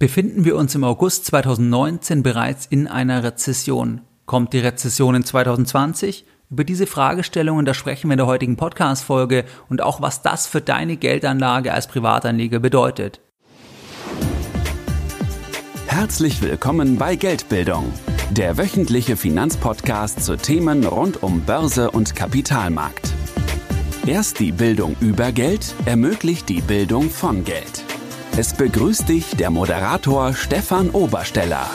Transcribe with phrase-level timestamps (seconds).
[0.00, 4.02] Befinden wir uns im August 2019 bereits in einer Rezession?
[4.26, 6.24] Kommt die Rezession in 2020?
[6.50, 10.60] Über diese Fragestellungen, da sprechen wir in der heutigen Podcast-Folge und auch was das für
[10.60, 13.20] deine Geldanlage als Privatanleger bedeutet.
[15.88, 17.92] Herzlich willkommen bei Geldbildung,
[18.30, 23.12] der wöchentliche Finanzpodcast zu Themen rund um Börse und Kapitalmarkt.
[24.06, 27.84] Erst die Bildung über Geld ermöglicht die Bildung von Geld.
[28.36, 31.66] Es begrüßt dich der Moderator Stefan Obersteller.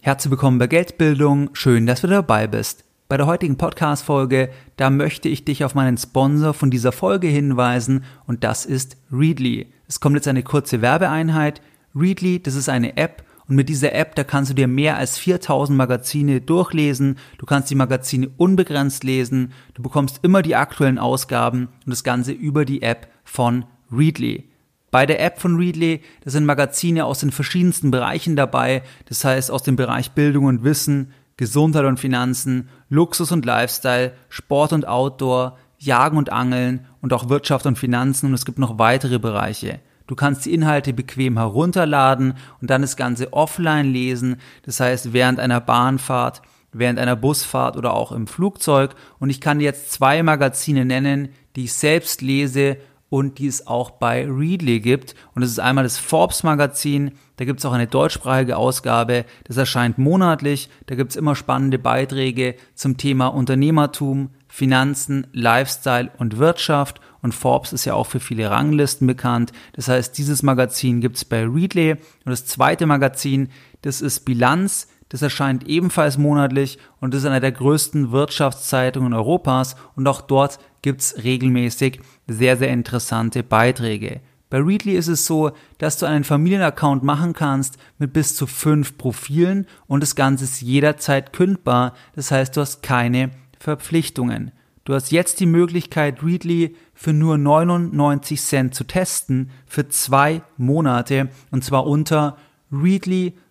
[0.00, 1.50] Herzlich willkommen bei Geldbildung.
[1.52, 2.84] Schön, dass du dabei bist.
[3.08, 8.04] Bei der heutigen Podcast-Folge, da möchte ich dich auf meinen Sponsor von dieser Folge hinweisen
[8.26, 9.72] und das ist Readly.
[9.86, 11.60] Es kommt jetzt eine kurze Werbeeinheit.
[11.94, 15.18] Readly, das ist eine App und mit dieser App, da kannst du dir mehr als
[15.18, 17.18] 4000 Magazine durchlesen.
[17.38, 19.52] Du kannst die Magazine unbegrenzt lesen.
[19.74, 24.51] Du bekommst immer die aktuellen Ausgaben und das Ganze über die App von Readly.
[24.92, 29.50] Bei der App von Readly, da sind Magazine aus den verschiedensten Bereichen dabei, das heißt
[29.50, 35.56] aus dem Bereich Bildung und Wissen, Gesundheit und Finanzen, Luxus und Lifestyle, Sport und Outdoor,
[35.78, 39.80] Jagen und Angeln und auch Wirtschaft und Finanzen und es gibt noch weitere Bereiche.
[40.06, 45.40] Du kannst die Inhalte bequem herunterladen und dann das Ganze offline lesen, das heißt während
[45.40, 48.94] einer Bahnfahrt, während einer Busfahrt oder auch im Flugzeug.
[49.18, 52.76] Und ich kann jetzt zwei Magazine nennen, die ich selbst lese
[53.12, 55.14] und die es auch bei Readly gibt.
[55.34, 59.58] Und das ist einmal das Forbes Magazin, da gibt es auch eine deutschsprachige Ausgabe, das
[59.58, 67.02] erscheint monatlich, da gibt es immer spannende Beiträge zum Thema Unternehmertum, Finanzen, Lifestyle und Wirtschaft.
[67.20, 69.52] Und Forbes ist ja auch für viele Ranglisten bekannt.
[69.74, 71.92] Das heißt, dieses Magazin gibt es bei Readly.
[71.92, 73.50] Und das zweite Magazin,
[73.82, 74.88] das ist Bilanz.
[75.10, 81.22] Das erscheint ebenfalls monatlich und ist einer der größten Wirtschaftszeitungen Europas und auch dort gibt's
[81.22, 82.00] regelmäßig
[82.32, 84.20] sehr, sehr interessante Beiträge.
[84.50, 88.98] Bei Readly ist es so, dass du einen Familienaccount machen kannst mit bis zu fünf
[88.98, 91.94] Profilen und das Ganze ist jederzeit kündbar.
[92.14, 94.52] Das heißt, du hast keine Verpflichtungen.
[94.84, 101.28] Du hast jetzt die Möglichkeit, Readly für nur 99 Cent zu testen für zwei Monate
[101.50, 102.36] und zwar unter
[102.70, 103.42] readly.com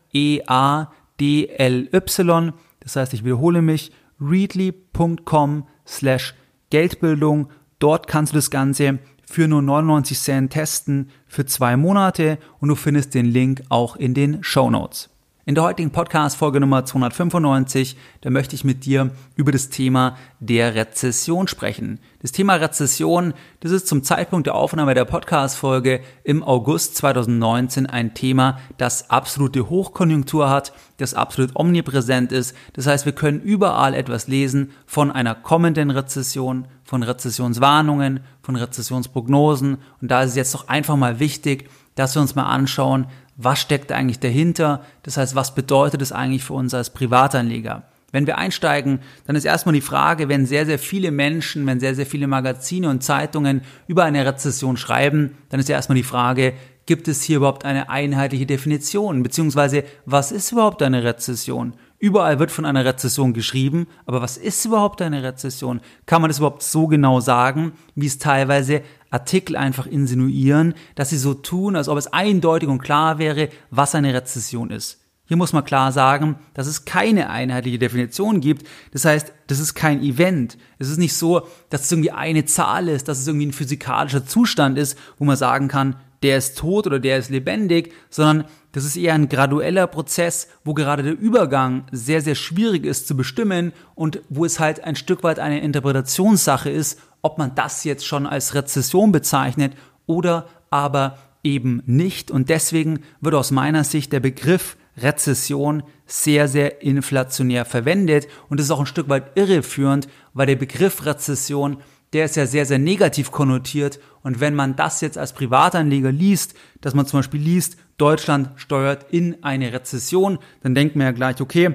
[2.85, 3.91] Das heißt, ich wiederhole mich
[4.21, 6.35] readly.com slash
[6.71, 7.49] Geldbildung.
[7.79, 12.75] Dort kannst du das Ganze für nur 99 Cent testen für zwei Monate und du
[12.75, 15.11] findest den Link auch in den Show Notes.
[15.47, 20.75] In der heutigen Podcast-Folge Nummer 295, da möchte ich mit dir über das Thema der
[20.75, 22.01] Rezession sprechen.
[22.23, 28.15] Das Thema Rezession, das ist zum Zeitpunkt der Aufnahme der Podcast-Folge im August 2019 ein
[28.15, 32.57] Thema, das absolute Hochkonjunktur hat, das absolut omnipräsent ist.
[32.73, 39.77] Das heißt, wir können überall etwas lesen von einer kommenden Rezession, von Rezessionswarnungen, von Rezessionsprognosen.
[40.01, 43.07] Und da ist es jetzt doch einfach mal wichtig, dass wir uns mal anschauen,
[43.37, 44.83] was steckt eigentlich dahinter?
[45.03, 47.85] Das heißt, was bedeutet es eigentlich für uns als Privatanleger?
[48.13, 51.97] Wenn wir einsteigen, dann ist erstmal die Frage, wenn sehr, sehr viele Menschen, wenn sehr,
[51.97, 56.53] sehr viele Magazine und Zeitungen über eine Rezession schreiben, dann ist ja erstmal die Frage,
[56.87, 59.25] gibt es hier überhaupt eine einheitliche Definition?
[59.25, 61.75] Beziehungsweise, was ist überhaupt eine Rezession?
[61.99, 65.81] Überall wird von einer Rezession geschrieben, aber was ist überhaupt eine Rezession?
[66.07, 68.83] Kann man das überhaupt so genau sagen, wie es teilweise
[69.15, 73.95] Artikel einfach insinuieren, dass sie so tun, als ob es eindeutig und klar wäre, was
[73.95, 75.01] eine Rezession ist?
[75.27, 78.67] Hier muss man klar sagen, dass es keine einheitliche Definition gibt.
[78.93, 80.59] Das heißt, das ist kein Event.
[80.79, 84.27] Es ist nicht so, dass es irgendwie eine Zahl ist, dass es irgendwie ein physikalischer
[84.27, 88.85] Zustand ist, wo man sagen kann, der ist tot oder der ist lebendig, sondern das
[88.85, 93.73] ist eher ein gradueller Prozess, wo gerade der Übergang sehr, sehr schwierig ist zu bestimmen
[93.95, 98.27] und wo es halt ein Stück weit eine Interpretationssache ist, ob man das jetzt schon
[98.27, 99.75] als Rezession bezeichnet
[100.07, 102.33] oder aber eben nicht.
[102.33, 108.67] Und deswegen wird aus meiner Sicht der Begriff Rezession sehr, sehr inflationär verwendet und das
[108.67, 111.79] ist auch ein Stück weit irreführend, weil der Begriff Rezession
[112.15, 113.99] der ist ja sehr, sehr negativ konnotiert.
[114.23, 119.07] Und wenn man das jetzt als Privatanleger liest, dass man zum Beispiel liest, Deutschland steuert
[119.11, 121.75] in eine Rezession, dann denkt man ja gleich, okay,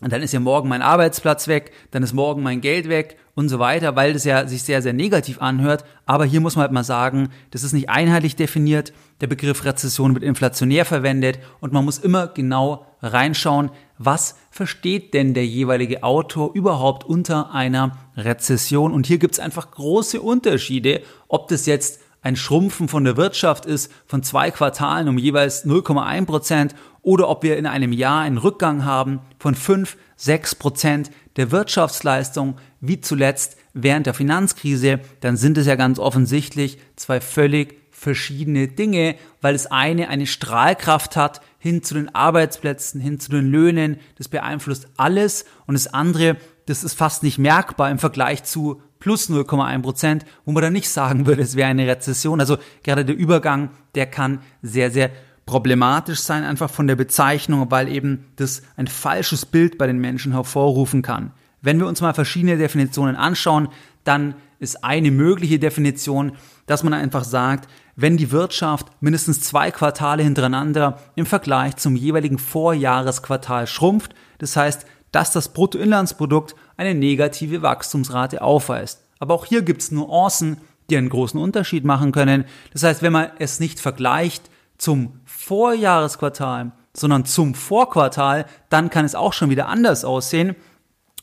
[0.00, 3.58] dann ist ja morgen mein Arbeitsplatz weg, dann ist morgen mein Geld weg und so
[3.58, 5.84] weiter, weil das ja sich sehr, sehr negativ anhört.
[6.06, 8.92] Aber hier muss man halt mal sagen, das ist nicht einheitlich definiert.
[9.20, 15.34] Der Begriff Rezession wird inflationär verwendet und man muss immer genau reinschauen, was versteht denn
[15.34, 18.92] der jeweilige Autor überhaupt unter einer Rezession.
[18.92, 23.64] Und hier gibt es einfach große Unterschiede, ob das jetzt ein Schrumpfen von der Wirtschaft
[23.64, 28.36] ist von zwei Quartalen um jeweils 0,1 Prozent oder ob wir in einem Jahr einen
[28.36, 35.56] Rückgang haben von 5, 6 Prozent der Wirtschaftsleistung, wie zuletzt während der Finanzkrise, dann sind
[35.56, 41.82] es ja ganz offensichtlich zwei völlig verschiedene Dinge, weil das eine eine Strahlkraft hat hin
[41.82, 46.36] zu den Arbeitsplätzen, hin zu den Löhnen, das beeinflusst alles und das andere,
[46.66, 50.88] das ist fast nicht merkbar im Vergleich zu plus 0,1 Prozent, wo man dann nicht
[50.88, 52.40] sagen würde, es wäre eine Rezession.
[52.40, 55.10] Also gerade der Übergang, der kann sehr, sehr
[55.46, 60.32] problematisch sein, einfach von der Bezeichnung, weil eben das ein falsches Bild bei den Menschen
[60.32, 61.32] hervorrufen kann.
[61.62, 63.68] Wenn wir uns mal verschiedene Definitionen anschauen,
[64.04, 66.32] dann ist eine mögliche Definition,
[66.66, 72.38] dass man einfach sagt, wenn die Wirtschaft mindestens zwei Quartale hintereinander im Vergleich zum jeweiligen
[72.38, 79.02] Vorjahresquartal schrumpft, das heißt, dass das Bruttoinlandsprodukt eine negative Wachstumsrate aufweist.
[79.18, 80.58] Aber auch hier gibt es Nuancen,
[80.90, 82.44] die einen großen Unterschied machen können.
[82.72, 89.14] Das heißt, wenn man es nicht vergleicht zum Vorjahresquartal, sondern zum Vorquartal, dann kann es
[89.14, 90.56] auch schon wieder anders aussehen.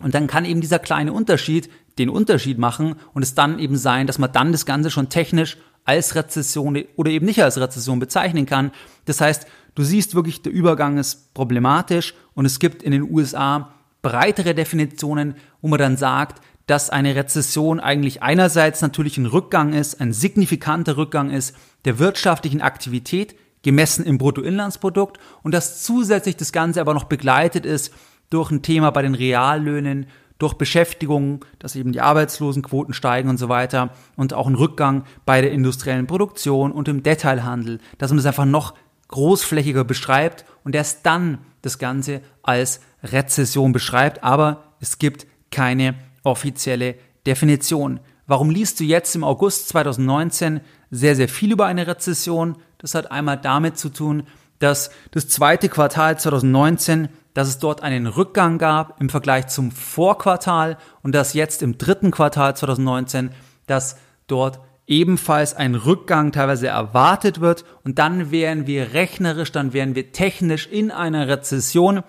[0.02, 4.08] Und dann kann eben dieser kleine Unterschied den Unterschied machen und es dann eben sein,
[4.08, 8.46] dass man dann das Ganze schon technisch als Rezession oder eben nicht als Rezession bezeichnen
[8.46, 8.72] kann.
[9.06, 13.75] Das heißt, du siehst wirklich, der Übergang ist problematisch und es gibt in den USA
[14.06, 20.00] breitere Definitionen, wo man dann sagt, dass eine Rezession eigentlich einerseits natürlich ein Rückgang ist,
[20.00, 21.56] ein signifikanter Rückgang ist
[21.86, 27.92] der wirtschaftlichen Aktivität, gemessen im Bruttoinlandsprodukt und dass zusätzlich das Ganze aber noch begleitet ist
[28.30, 30.06] durch ein Thema bei den Reallöhnen,
[30.38, 35.42] durch Beschäftigung, dass eben die Arbeitslosenquoten steigen und so weiter und auch ein Rückgang bei
[35.42, 38.76] der industriellen Produktion und im Detailhandel, dass man das einfach noch
[39.08, 46.96] großflächiger beschreibt und erst dann das Ganze als Rezession beschreibt, aber es gibt keine offizielle
[47.26, 48.00] Definition.
[48.28, 52.58] Warum liest du jetzt im August 2019 sehr, sehr viel über eine Rezession?
[52.78, 54.24] Das hat einmal damit zu tun,
[54.60, 60.78] dass das zweite Quartal 2019 dass es dort einen Rückgang gab im Vergleich zum Vorquartal
[61.04, 63.32] und dass jetzt im dritten Quartal 2019,
[63.68, 63.98] dass
[64.28, 70.12] dort ebenfalls ein Rückgang teilweise erwartet wird und dann wären wir rechnerisch, dann wären wir
[70.12, 72.04] technisch in einer Rezession,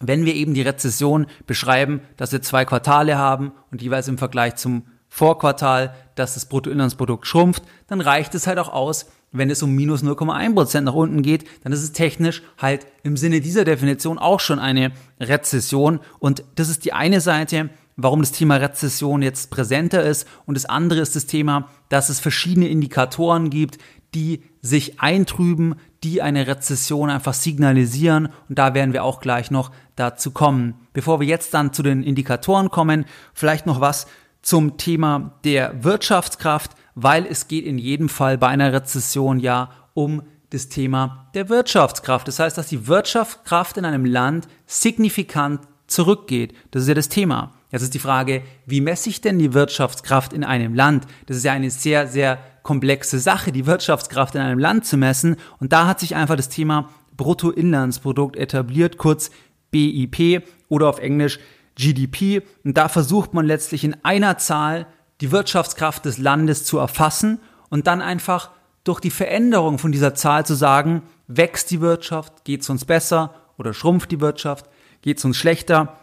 [0.00, 4.56] wenn wir eben die Rezession beschreiben, dass wir zwei Quartale haben und jeweils im Vergleich
[4.56, 9.72] zum Vorquartal, dass das Bruttoinlandsprodukt schrumpft, dann reicht es halt auch aus, wenn es um
[9.72, 14.40] minus 0,1% nach unten geht, dann ist es technisch halt im Sinne dieser Definition auch
[14.40, 16.00] schon eine Rezession.
[16.18, 20.28] Und das ist die eine Seite, warum das Thema Rezession jetzt präsenter ist.
[20.44, 23.78] Und das andere ist das Thema, dass es verschiedene Indikatoren gibt,
[24.14, 28.28] die sich eintrüben, die eine Rezession einfach signalisieren.
[28.48, 30.74] Und da werden wir auch gleich noch dazu kommen.
[30.92, 34.06] Bevor wir jetzt dann zu den Indikatoren kommen, vielleicht noch was
[34.42, 40.22] zum Thema der Wirtschaftskraft weil es geht in jedem Fall bei einer Rezession ja um
[40.50, 42.26] das Thema der Wirtschaftskraft.
[42.26, 46.54] Das heißt, dass die Wirtschaftskraft in einem Land signifikant zurückgeht.
[46.70, 47.52] Das ist ja das Thema.
[47.76, 51.04] Jetzt ist die Frage, wie messe ich denn die Wirtschaftskraft in einem Land?
[51.26, 55.36] Das ist ja eine sehr, sehr komplexe Sache, die Wirtschaftskraft in einem Land zu messen.
[55.60, 56.88] Und da hat sich einfach das Thema
[57.18, 59.30] Bruttoinlandsprodukt etabliert, kurz
[59.72, 61.38] BIP oder auf Englisch
[61.74, 62.40] GDP.
[62.64, 64.86] Und da versucht man letztlich in einer Zahl
[65.20, 68.52] die Wirtschaftskraft des Landes zu erfassen und dann einfach
[68.84, 73.34] durch die Veränderung von dieser Zahl zu sagen, wächst die Wirtschaft, geht es uns besser
[73.58, 74.64] oder schrumpft die Wirtschaft,
[75.02, 75.98] geht es uns schlechter.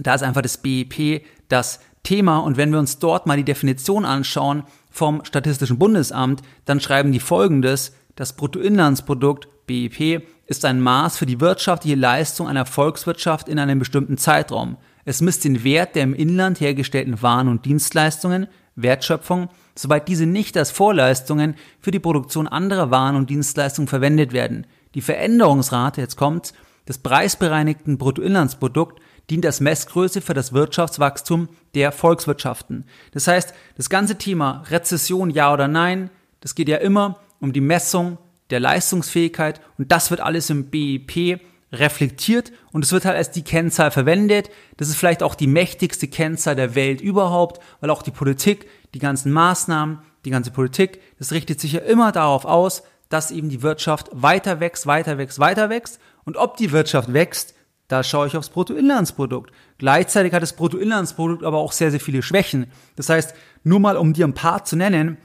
[0.00, 4.04] Da ist einfach das BIP das Thema und wenn wir uns dort mal die Definition
[4.04, 11.26] anschauen vom Statistischen Bundesamt, dann schreiben die folgendes, das Bruttoinlandsprodukt BIP ist ein Maß für
[11.26, 14.76] die wirtschaftliche Leistung einer Volkswirtschaft in einem bestimmten Zeitraum.
[15.04, 18.46] Es misst den Wert der im Inland hergestellten Waren und Dienstleistungen,
[18.76, 24.66] Wertschöpfung, soweit diese nicht als Vorleistungen für die Produktion anderer Waren und Dienstleistungen verwendet werden.
[24.94, 26.52] Die Veränderungsrate, jetzt kommt,
[26.88, 32.84] des preisbereinigten Bruttoinlandsprodukt dient als Messgröße für das Wirtschaftswachstum der Volkswirtschaften.
[33.12, 37.60] Das heißt, das ganze Thema Rezession ja oder nein, das geht ja immer um die
[37.60, 38.18] Messung
[38.50, 41.40] der Leistungsfähigkeit und das wird alles im BIP
[41.72, 44.50] reflektiert und es wird halt als die Kennzahl verwendet.
[44.76, 48.98] Das ist vielleicht auch die mächtigste Kennzahl der Welt überhaupt, weil auch die Politik, die
[48.98, 53.62] ganzen Maßnahmen, die ganze Politik, das richtet sich ja immer darauf aus, dass eben die
[53.62, 55.98] Wirtschaft weiter wächst, weiter wächst, weiter wächst.
[56.24, 57.54] Und ob die Wirtschaft wächst,
[57.88, 59.52] da schaue ich aufs Bruttoinlandsprodukt.
[59.78, 62.66] Gleichzeitig hat das Bruttoinlandsprodukt aber auch sehr, sehr viele Schwächen.
[62.96, 65.18] Das heißt, nur mal um dir ein paar zu nennen,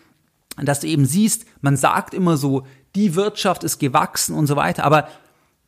[0.57, 4.83] dass du eben siehst, man sagt immer so, die Wirtschaft ist gewachsen und so weiter,
[4.83, 5.07] aber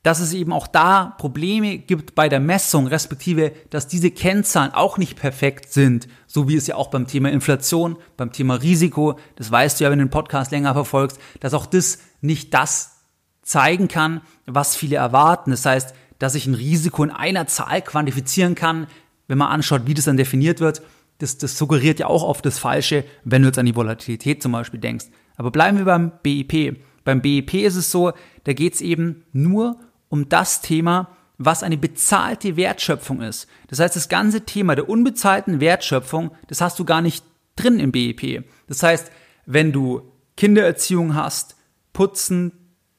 [0.04, 4.98] dass es eben auch da Probleme gibt bei der Messung, respektive, dass diese Kennzahlen auch
[4.98, 9.52] nicht perfekt sind, so wie es ja auch beim Thema Inflation, beim Thema Risiko, das
[9.52, 12.98] weißt du ja, wenn du den Podcast länger verfolgst, dass auch das nicht das
[13.44, 15.52] zeigen kann, was viele erwarten.
[15.52, 18.86] Das heißt, dass ich ein Risiko in einer Zahl quantifizieren kann,
[19.28, 20.84] wenn man anschaut, wie das dann definiert wird,
[21.18, 24.52] das, das suggeriert ja auch oft das Falsche, wenn du jetzt an die Volatilität zum
[24.52, 25.06] Beispiel denkst.
[25.36, 26.80] Aber bleiben wir beim BIP.
[27.04, 28.14] Beim BIP ist es so,
[28.44, 31.10] da geht es eben nur um das Thema,
[31.40, 33.48] was eine bezahlte Wertschöpfung ist.
[33.68, 37.26] Das heißt, das ganze Thema der unbezahlten Wertschöpfung, das hast du gar nicht
[37.56, 38.44] drin im BIP.
[38.68, 39.12] Das heißt,
[39.48, 40.04] wenn du
[40.38, 41.56] Kindererziehung hast,
[41.94, 42.52] Putzen,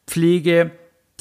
[0.09, 0.73] Pflege,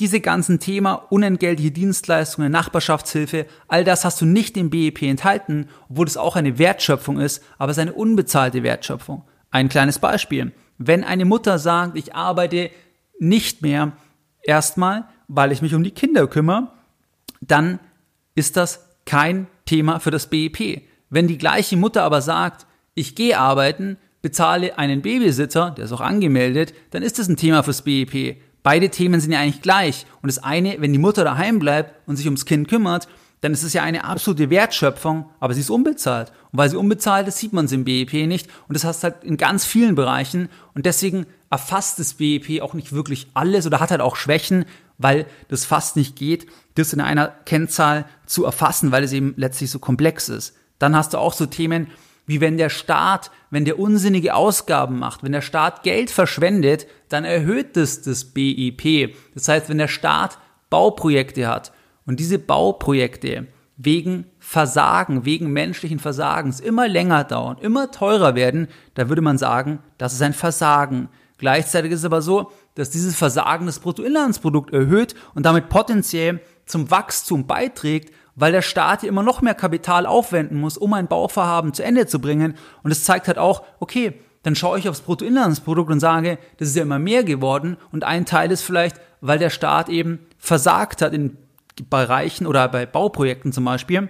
[0.02, 6.08] diese ganzen Thema, unentgeltliche Dienstleistungen, Nachbarschaftshilfe, all das hast du nicht im BIP enthalten, obwohl
[6.08, 9.24] es auch eine Wertschöpfung ist, aber es ist eine unbezahlte Wertschöpfung.
[9.52, 10.54] Ein kleines Beispiel.
[10.80, 12.72] Wenn eine Mutter sagt, ich arbeite
[13.20, 13.92] nicht mehr
[14.42, 16.72] erstmal, weil ich mich um die Kinder kümmere,
[17.40, 17.80] dann
[18.34, 20.82] ist das kein Thema für das BIP.
[21.12, 22.66] Wenn die gleiche Mutter aber sagt,
[22.96, 27.62] ich gehe arbeiten, bezahle einen Babysitter, der ist auch angemeldet, dann ist das ein Thema
[27.62, 28.38] fürs BIP.
[28.64, 30.06] Beide Themen sind ja eigentlich gleich.
[30.22, 33.08] Und das eine, wenn die Mutter daheim bleibt und sich ums Kind kümmert,
[33.42, 36.32] dann ist es ja eine absolute Wertschöpfung, aber sie ist unbezahlt.
[36.52, 38.48] Und weil sie unbezahlt ist, sieht man es im BIP nicht.
[38.68, 40.48] Und das hast halt in ganz vielen Bereichen.
[40.76, 44.66] Und deswegen erfasst das BIP auch nicht wirklich alles oder hat halt auch Schwächen,
[45.00, 49.72] weil das fast nicht geht, das in einer Kennzahl zu erfassen, weil es eben letztlich
[49.72, 50.56] so komplex ist.
[50.78, 51.88] Dann hast du auch so Themen,
[52.26, 57.26] wie wenn der Staat, wenn der unsinnige Ausgaben macht, wenn der Staat Geld verschwendet, dann
[57.26, 59.16] erhöht das das BIP.
[59.34, 60.38] Das heißt, wenn der Staat
[60.70, 61.74] Bauprojekte hat
[62.06, 63.48] und diese Bauprojekte
[63.78, 69.80] wegen Versagen, wegen menschlichen Versagens immer länger dauern, immer teurer werden, da würde man sagen,
[69.98, 71.10] das ist ein Versagen.
[71.38, 76.92] Gleichzeitig ist es aber so, dass dieses Versagen das Bruttoinlandsprodukt erhöht und damit potenziell zum
[76.92, 81.76] Wachstum beiträgt, weil der Staat ja immer noch mehr Kapital aufwenden muss, um ein Bauvorhaben
[81.76, 82.56] zu Ende zu bringen.
[82.82, 86.76] Und es zeigt halt auch, okay, dann schaue ich aufs Bruttoinlandsprodukt und sage, das ist
[86.76, 87.78] ja immer mehr geworden.
[87.92, 91.38] Und ein Teil ist vielleicht, weil der Staat eben versagt hat in
[91.92, 94.10] Bereichen oder bei Bauprojekten zum Beispiel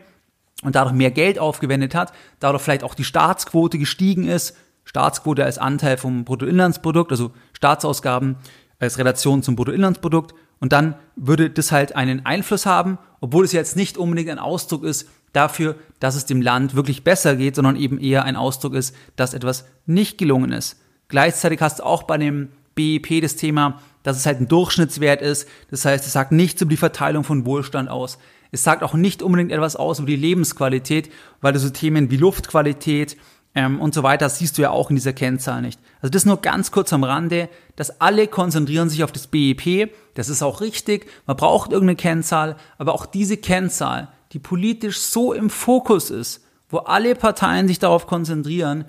[0.63, 5.57] und dadurch mehr Geld aufgewendet hat, dadurch vielleicht auch die Staatsquote gestiegen ist, Staatsquote als
[5.57, 8.37] Anteil vom Bruttoinlandsprodukt, also Staatsausgaben
[8.79, 13.77] als Relation zum Bruttoinlandsprodukt und dann würde das halt einen Einfluss haben, obwohl es jetzt
[13.77, 17.99] nicht unbedingt ein Ausdruck ist dafür, dass es dem Land wirklich besser geht, sondern eben
[17.99, 20.81] eher ein Ausdruck ist, dass etwas nicht gelungen ist.
[21.07, 25.47] Gleichzeitig hast du auch bei dem BIP das Thema, dass es halt ein Durchschnittswert ist.
[25.69, 28.17] Das heißt, es sagt nichts über die Verteilung von Wohlstand aus.
[28.51, 31.09] Es sagt auch nicht unbedingt etwas aus über die Lebensqualität,
[31.39, 33.17] weil du so Themen wie Luftqualität,
[33.53, 35.79] ähm, und so weiter, siehst du ja auch in dieser Kennzahl nicht.
[36.01, 37.49] Also das nur ganz kurz am Rande,
[37.81, 42.55] dass alle konzentrieren sich auf das BIP, das ist auch richtig, man braucht irgendeine Kennzahl,
[42.77, 48.05] aber auch diese Kennzahl, die politisch so im Fokus ist, wo alle Parteien sich darauf
[48.05, 48.85] konzentrieren,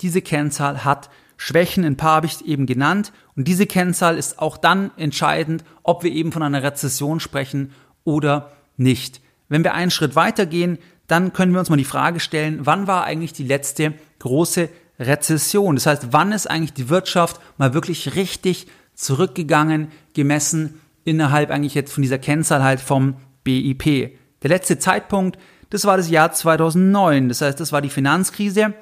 [0.00, 4.58] diese Kennzahl hat Schwächen, ein paar habe ich eben genannt, und diese Kennzahl ist auch
[4.58, 7.72] dann entscheidend, ob wir eben von einer Rezession sprechen
[8.04, 9.22] oder nicht.
[9.48, 13.02] Wenn wir einen Schritt weitergehen, dann können wir uns mal die Frage stellen, wann war
[13.02, 15.76] eigentlich die letzte große Rezession?
[15.76, 21.92] Das heißt, wann ist eigentlich die Wirtschaft mal wirklich richtig zurückgegangen, gemessen innerhalb eigentlich jetzt
[21.92, 24.18] von dieser Kennzahl halt vom BIP?
[24.42, 25.38] Der letzte Zeitpunkt,
[25.70, 27.28] das war das Jahr 2009.
[27.28, 28.74] Das heißt, das war die Finanzkrise.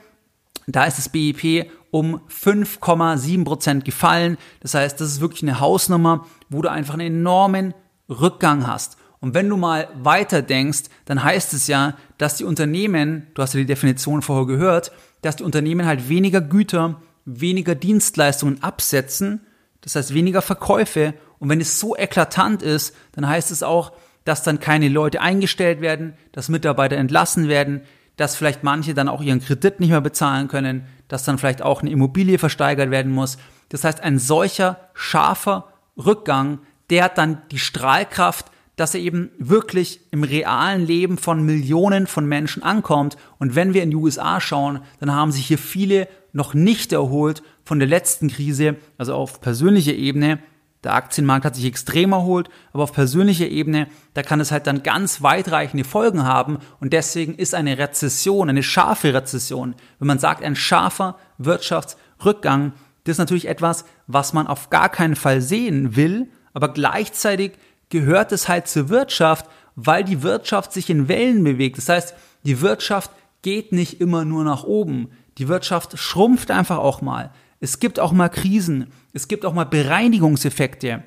[0.66, 4.36] Da ist das BIP um 5,7 Prozent gefallen.
[4.60, 7.74] Das heißt, das ist wirklich eine Hausnummer, wo du einfach einen enormen
[8.08, 8.96] Rückgang hast.
[9.24, 13.54] Und wenn du mal weiter denkst, dann heißt es ja, dass die Unternehmen, du hast
[13.54, 19.40] ja die Definition vorher gehört, dass die Unternehmen halt weniger Güter, weniger Dienstleistungen absetzen,
[19.80, 21.14] das heißt weniger Verkäufe.
[21.38, 23.92] Und wenn es so eklatant ist, dann heißt es auch,
[24.26, 27.80] dass dann keine Leute eingestellt werden, dass Mitarbeiter entlassen werden,
[28.18, 31.80] dass vielleicht manche dann auch ihren Kredit nicht mehr bezahlen können, dass dann vielleicht auch
[31.80, 33.38] eine Immobilie versteigert werden muss.
[33.70, 36.58] Das heißt, ein solcher scharfer Rückgang,
[36.90, 42.26] der hat dann die Strahlkraft, dass er eben wirklich im realen Leben von Millionen von
[42.26, 43.16] Menschen ankommt.
[43.38, 47.42] Und wenn wir in die USA schauen, dann haben sich hier viele noch nicht erholt
[47.64, 50.40] von der letzten Krise, also auf persönlicher Ebene.
[50.82, 54.82] Der Aktienmarkt hat sich extrem erholt, aber auf persönlicher Ebene, da kann es halt dann
[54.82, 56.58] ganz weitreichende Folgen haben.
[56.80, 62.72] Und deswegen ist eine Rezession, eine scharfe Rezession, wenn man sagt, ein scharfer Wirtschaftsrückgang,
[63.04, 67.52] das ist natürlich etwas, was man auf gar keinen Fall sehen will, aber gleichzeitig
[67.94, 69.46] gehört es halt zur Wirtschaft,
[69.76, 71.78] weil die Wirtschaft sich in Wellen bewegt.
[71.78, 75.10] Das heißt, die Wirtschaft geht nicht immer nur nach oben.
[75.38, 77.30] Die Wirtschaft schrumpft einfach auch mal.
[77.60, 78.88] Es gibt auch mal Krisen.
[79.12, 81.04] Es gibt auch mal Bereinigungseffekte.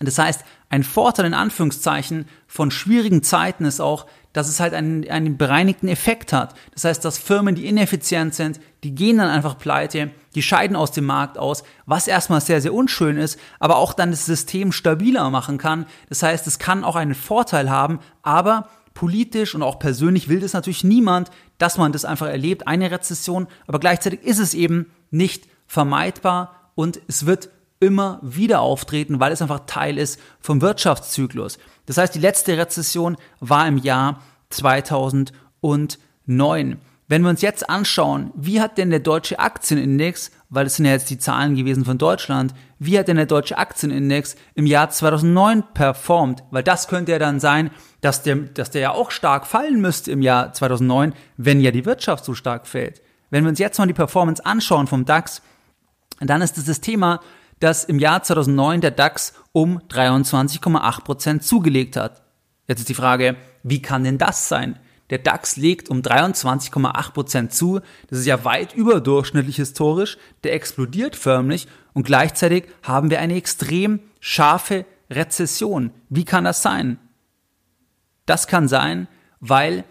[0.00, 5.08] Das heißt, ein Vorteil in Anführungszeichen von schwierigen Zeiten ist auch, dass es halt einen,
[5.08, 6.54] einen bereinigten Effekt hat.
[6.74, 10.90] Das heißt, dass Firmen, die ineffizient sind, die gehen dann einfach pleite, die scheiden aus
[10.90, 15.30] dem Markt aus, was erstmal sehr, sehr unschön ist, aber auch dann das System stabiler
[15.30, 15.86] machen kann.
[16.08, 20.52] Das heißt, es kann auch einen Vorteil haben, aber politisch und auch persönlich will das
[20.52, 25.48] natürlich niemand, dass man das einfach erlebt, eine Rezession, aber gleichzeitig ist es eben nicht
[25.66, 27.50] vermeidbar und es wird
[27.80, 31.58] immer wieder auftreten, weil es einfach Teil ist vom Wirtschaftszyklus.
[31.86, 36.78] Das heißt, die letzte Rezession war im Jahr 2009.
[37.06, 40.92] Wenn wir uns jetzt anschauen, wie hat denn der deutsche Aktienindex, weil das sind ja
[40.92, 45.64] jetzt die Zahlen gewesen von Deutschland, wie hat denn der deutsche Aktienindex im Jahr 2009
[45.74, 46.42] performt?
[46.50, 50.12] Weil das könnte ja dann sein, dass der, dass der ja auch stark fallen müsste
[50.12, 53.02] im Jahr 2009, wenn ja die Wirtschaft so stark fällt.
[53.28, 55.42] Wenn wir uns jetzt mal die Performance anschauen vom DAX,
[56.20, 57.20] dann ist es das Thema,
[57.60, 62.22] dass im Jahr 2009 der DAX um 23,8 Prozent zugelegt hat.
[62.66, 64.78] Jetzt ist die Frage, wie kann denn das sein?
[65.10, 67.80] Der DAX legt um 23,8 Prozent zu.
[68.08, 70.16] Das ist ja weit überdurchschnittlich historisch.
[70.42, 75.90] Der explodiert förmlich und gleichzeitig haben wir eine extrem scharfe Rezession.
[76.08, 76.98] Wie kann das sein?
[78.26, 79.06] Das kann sein,
[79.40, 79.84] weil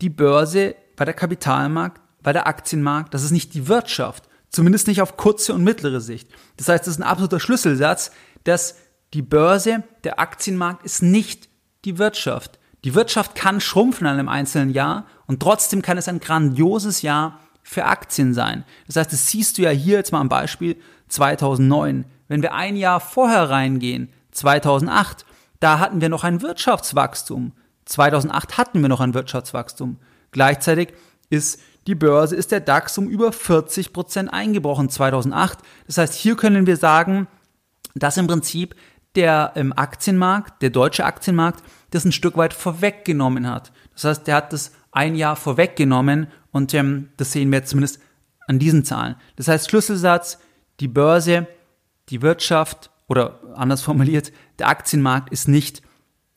[0.00, 4.25] die Börse, weil der Kapitalmarkt, weil der Aktienmarkt, das ist nicht die Wirtschaft.
[4.50, 6.28] Zumindest nicht auf kurze und mittlere Sicht.
[6.56, 8.10] Das heißt, das ist ein absoluter Schlüsselsatz,
[8.44, 8.76] dass
[9.14, 11.48] die Börse, der Aktienmarkt ist nicht
[11.84, 12.58] die Wirtschaft.
[12.84, 17.40] Die Wirtschaft kann schrumpfen in einem einzelnen Jahr und trotzdem kann es ein grandioses Jahr
[17.62, 18.64] für Aktien sein.
[18.86, 20.76] Das heißt, das siehst du ja hier jetzt mal am Beispiel
[21.08, 22.04] 2009.
[22.28, 25.24] Wenn wir ein Jahr vorher reingehen, 2008,
[25.60, 27.52] da hatten wir noch ein Wirtschaftswachstum.
[27.86, 29.98] 2008 hatten wir noch ein Wirtschaftswachstum.
[30.30, 30.92] Gleichzeitig
[31.30, 35.58] ist die Börse, ist der DAX um über 40 Prozent eingebrochen 2008.
[35.86, 37.28] Das heißt, hier können wir sagen,
[37.94, 38.74] dass im Prinzip
[39.14, 43.72] der ähm, Aktienmarkt, der deutsche Aktienmarkt, das ein Stück weit vorweggenommen hat.
[43.94, 48.00] Das heißt, der hat das ein Jahr vorweggenommen und ähm, das sehen wir zumindest
[48.46, 49.16] an diesen Zahlen.
[49.36, 50.38] Das heißt, Schlüsselsatz,
[50.80, 51.46] die Börse,
[52.10, 55.82] die Wirtschaft oder anders formuliert, der Aktienmarkt ist nicht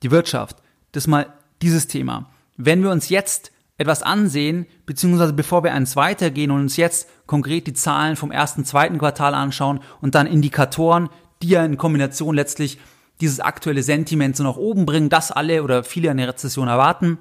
[0.03, 0.57] die Wirtschaft.
[0.91, 2.29] Das mal dieses Thema.
[2.57, 7.65] Wenn wir uns jetzt etwas ansehen, beziehungsweise bevor wir eins weitergehen und uns jetzt konkret
[7.65, 11.09] die Zahlen vom ersten, zweiten Quartal anschauen und dann Indikatoren,
[11.41, 12.77] die ja in Kombination letztlich
[13.21, 17.17] dieses aktuelle Sentiment so nach oben bringen, dass alle oder viele eine Rezession erwarten.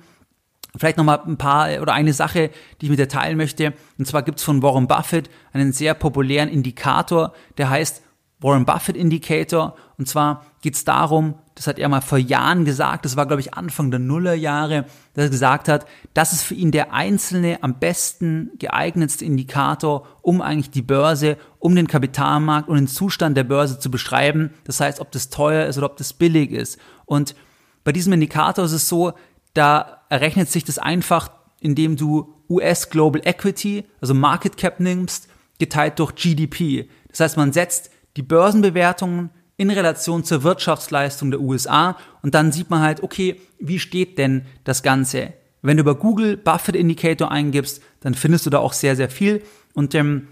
[0.76, 3.72] Vielleicht nochmal ein paar oder eine Sache, die ich mit dir teilen möchte.
[3.96, 8.02] Und zwar gibt's von Warren Buffett einen sehr populären Indikator, der heißt
[8.40, 9.76] Warren Buffett Indicator.
[9.96, 13.40] Und zwar geht es darum, das hat er mal vor Jahren gesagt, das war glaube
[13.40, 17.80] ich Anfang der Nullerjahre, dass er gesagt hat, das ist für ihn der einzelne am
[17.80, 23.80] besten geeignetste Indikator, um eigentlich die Börse, um den Kapitalmarkt und den Zustand der Börse
[23.80, 24.50] zu beschreiben.
[24.62, 26.78] Das heißt, ob das teuer ist oder ob das billig ist.
[27.06, 27.34] Und
[27.82, 29.14] bei diesem Indikator ist es so,
[29.52, 35.98] da errechnet sich das einfach, indem du US Global Equity, also Market Cap nimmst, geteilt
[35.98, 36.88] durch GDP.
[37.08, 42.70] Das heißt, man setzt die Börsenbewertungen in Relation zur Wirtschaftsleistung der USA und dann sieht
[42.70, 45.34] man halt, okay, wie steht denn das Ganze?
[45.60, 49.42] Wenn du über Google Buffett Indicator eingibst, dann findest du da auch sehr, sehr viel
[49.74, 50.28] und ähm,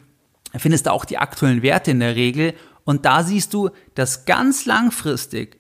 [0.57, 4.65] findest da auch die aktuellen Werte in der Regel und da siehst du, dass ganz
[4.65, 5.59] langfristig,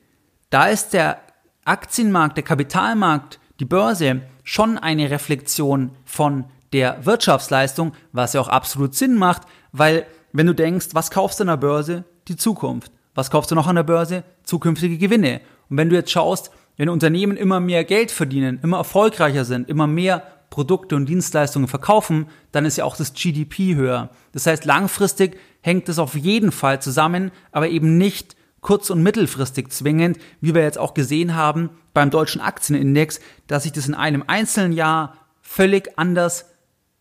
[0.48, 1.20] da ist der
[1.64, 8.94] Aktienmarkt, der Kapitalmarkt, die Börse schon eine Reflexion von der Wirtschaftsleistung, was ja auch absolut
[8.94, 12.05] Sinn macht, weil wenn du denkst, was kaufst du an der Börse?
[12.29, 12.92] Die Zukunft.
[13.16, 14.24] Was kaufst du noch an der Börse?
[14.44, 15.40] Zukünftige Gewinne.
[15.70, 19.87] Und wenn du jetzt schaust, wenn Unternehmen immer mehr Geld verdienen, immer erfolgreicher sind, immer
[19.87, 24.11] mehr Produkte und Dienstleistungen verkaufen, dann ist ja auch das GDP höher.
[24.33, 29.70] Das heißt, langfristig hängt es auf jeden Fall zusammen, aber eben nicht kurz- und mittelfristig
[29.70, 34.24] zwingend, wie wir jetzt auch gesehen haben beim deutschen Aktienindex, dass sich das in einem
[34.26, 36.50] einzelnen Jahr völlig anders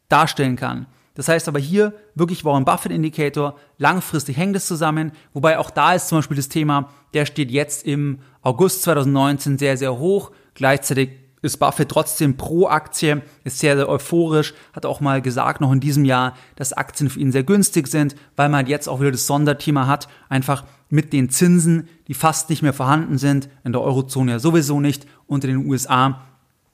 [0.08, 0.88] darstellen kann.
[1.16, 5.94] Das heißt aber hier wirklich Warren Buffett Indikator, langfristig hängt es zusammen, wobei auch da
[5.94, 10.32] ist zum Beispiel das Thema, der steht jetzt im August 2019 sehr, sehr hoch.
[10.54, 15.72] Gleichzeitig ist Buffett trotzdem pro Aktie, ist sehr, sehr euphorisch, hat auch mal gesagt, noch
[15.72, 19.12] in diesem Jahr, dass Aktien für ihn sehr günstig sind, weil man jetzt auch wieder
[19.12, 23.82] das Sonderthema hat, einfach mit den Zinsen, die fast nicht mehr vorhanden sind, in der
[23.82, 26.22] Eurozone ja sowieso nicht, unter den USA,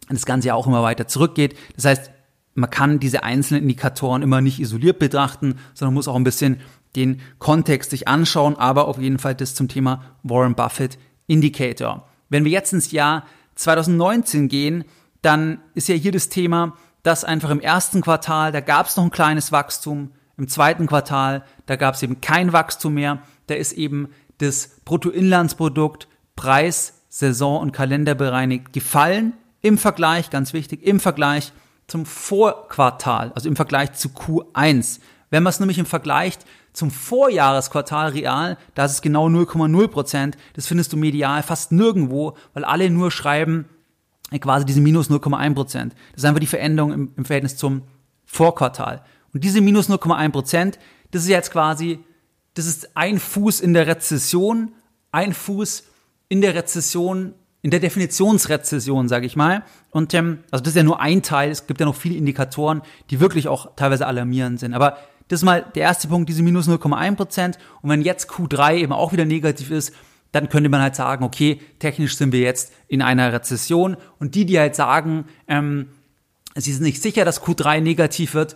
[0.09, 1.57] das Ganze ja auch immer weiter zurückgeht.
[1.75, 2.10] Das heißt,
[2.53, 6.59] man kann diese einzelnen Indikatoren immer nicht isoliert betrachten, sondern muss auch ein bisschen
[6.95, 12.07] den Kontext sich anschauen, aber auf jeden Fall das zum Thema Warren Buffett Indicator.
[12.29, 14.83] Wenn wir jetzt ins Jahr 2019 gehen,
[15.21, 19.05] dann ist ja hier das Thema, dass einfach im ersten Quartal, da gab es noch
[19.05, 23.73] ein kleines Wachstum, im zweiten Quartal, da gab es eben kein Wachstum mehr, da ist
[23.73, 24.09] eben
[24.39, 31.53] das Bruttoinlandsprodukt Preis, Saison und Kalender bereinigt gefallen im Vergleich, ganz wichtig, im Vergleich
[31.87, 34.99] zum Vorquartal, also im Vergleich zu Q1.
[35.29, 36.37] Wenn man es nämlich im Vergleich
[36.73, 40.37] zum Vorjahresquartal real, da ist es genau 0,0 Prozent.
[40.53, 43.65] Das findest du medial fast nirgendwo, weil alle nur schreiben
[44.39, 45.95] quasi diese minus 0,1 Prozent.
[46.13, 47.83] Das ist einfach die Veränderung im, im Verhältnis zum
[48.25, 49.03] Vorquartal.
[49.33, 50.79] Und diese minus 0,1 Prozent,
[51.11, 51.99] das ist jetzt quasi,
[52.53, 54.73] das ist ein Fuß in der Rezession,
[55.11, 55.83] ein Fuß
[56.29, 59.63] in der Rezession, in der Definitionsrezession, sage ich mal.
[59.91, 61.51] Und ähm, also das ist ja nur ein Teil.
[61.51, 64.73] Es gibt ja noch viele Indikatoren, die wirklich auch teilweise alarmierend sind.
[64.73, 64.97] Aber
[65.27, 67.57] das ist mal der erste Punkt, diese minus 0,1 Prozent.
[67.81, 69.93] Und wenn jetzt Q3 eben auch wieder negativ ist,
[70.31, 73.97] dann könnte man halt sagen, okay, technisch sind wir jetzt in einer Rezession.
[74.17, 75.87] Und die, die halt sagen, ähm,
[76.55, 78.55] sie sind nicht sicher, dass Q3 negativ wird,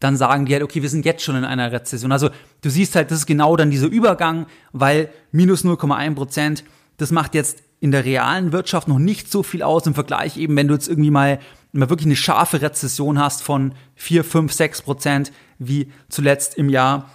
[0.00, 2.12] dann sagen die halt, okay, wir sind jetzt schon in einer Rezession.
[2.12, 2.30] Also
[2.62, 6.64] du siehst halt, das ist genau dann dieser Übergang, weil minus 0,1 Prozent,
[6.96, 10.56] das macht jetzt in der realen Wirtschaft noch nicht so viel aus im Vergleich eben,
[10.56, 11.38] wenn du jetzt irgendwie mal,
[11.72, 17.10] mal wirklich eine scharfe Rezession hast von 4, 5, 6 Prozent, wie zuletzt im Jahr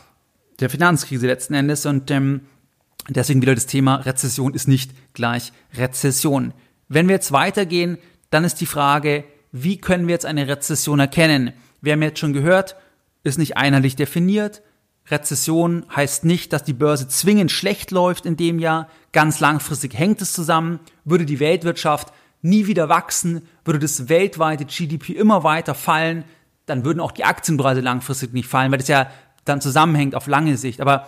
[0.60, 1.86] der Finanzkrise letzten Endes.
[1.86, 2.41] Und ähm,
[3.10, 6.54] Deswegen wieder das Thema Rezession ist nicht gleich Rezession.
[6.88, 7.97] Wenn wir jetzt weitergehen,
[8.30, 11.54] dann ist die Frage, wie können wir jetzt eine Rezession erkennen?
[11.82, 12.76] Wir haben jetzt schon gehört,
[13.23, 14.62] ist nicht einheitlich definiert.
[15.10, 18.88] Rezession heißt nicht, dass die Börse zwingend schlecht läuft in dem Jahr.
[19.12, 20.80] Ganz langfristig hängt es zusammen.
[21.04, 26.26] Würde die Weltwirtschaft nie wieder wachsen, würde das weltweite GDP immer weiter fallen,
[26.66, 29.10] dann würden auch die Aktienpreise langfristig nicht fallen, weil das ja
[29.46, 30.80] dann zusammenhängt auf lange Sicht.
[30.82, 31.08] Aber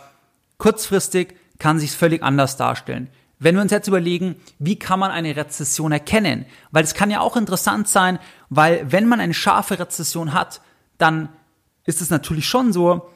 [0.58, 3.10] kurzfristig kann sich völlig anders darstellen.
[3.38, 6.46] Wenn wir uns jetzt überlegen, wie kann man eine Rezession erkennen?
[6.72, 8.18] Weil es kann ja auch interessant sein,
[8.50, 10.62] weil wenn man eine scharfe Rezession hat,
[10.98, 11.30] dann
[11.84, 13.10] ist es natürlich schon so,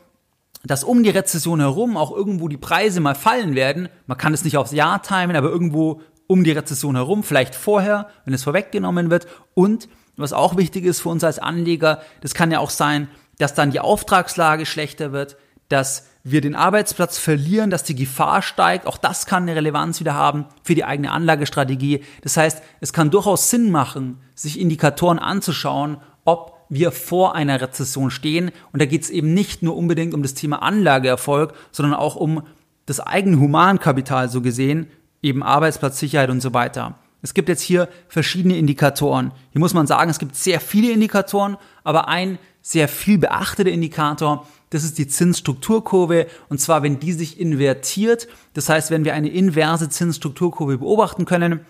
[0.63, 3.89] dass um die Rezession herum auch irgendwo die Preise mal fallen werden.
[4.07, 8.07] Man kann es nicht aufs Jahr timen, aber irgendwo um die Rezession herum, vielleicht vorher,
[8.25, 9.27] wenn es vorweggenommen wird.
[9.53, 13.53] Und was auch wichtig ist für uns als Anleger, das kann ja auch sein, dass
[13.53, 15.37] dann die Auftragslage schlechter wird,
[15.69, 18.85] dass wir den Arbeitsplatz verlieren, dass die Gefahr steigt.
[18.85, 22.03] Auch das kann eine Relevanz wieder haben für die eigene Anlagestrategie.
[22.21, 28.11] Das heißt, es kann durchaus Sinn machen, sich Indikatoren anzuschauen, ob wir vor einer Rezession
[28.11, 28.51] stehen.
[28.71, 32.43] Und da geht es eben nicht nur unbedingt um das Thema Anlageerfolg, sondern auch um
[32.85, 34.87] das eigene Humankapital so gesehen,
[35.21, 36.95] eben Arbeitsplatzsicherheit und so weiter.
[37.21, 39.31] Es gibt jetzt hier verschiedene Indikatoren.
[39.51, 44.45] Hier muss man sagen, es gibt sehr viele Indikatoren, aber ein sehr viel beachteter Indikator
[44.69, 46.27] das ist die Zinsstrukturkurve.
[46.47, 48.27] Und zwar, wenn die sich invertiert.
[48.53, 51.61] Das heißt, wenn wir eine inverse Zinsstrukturkurve beobachten können,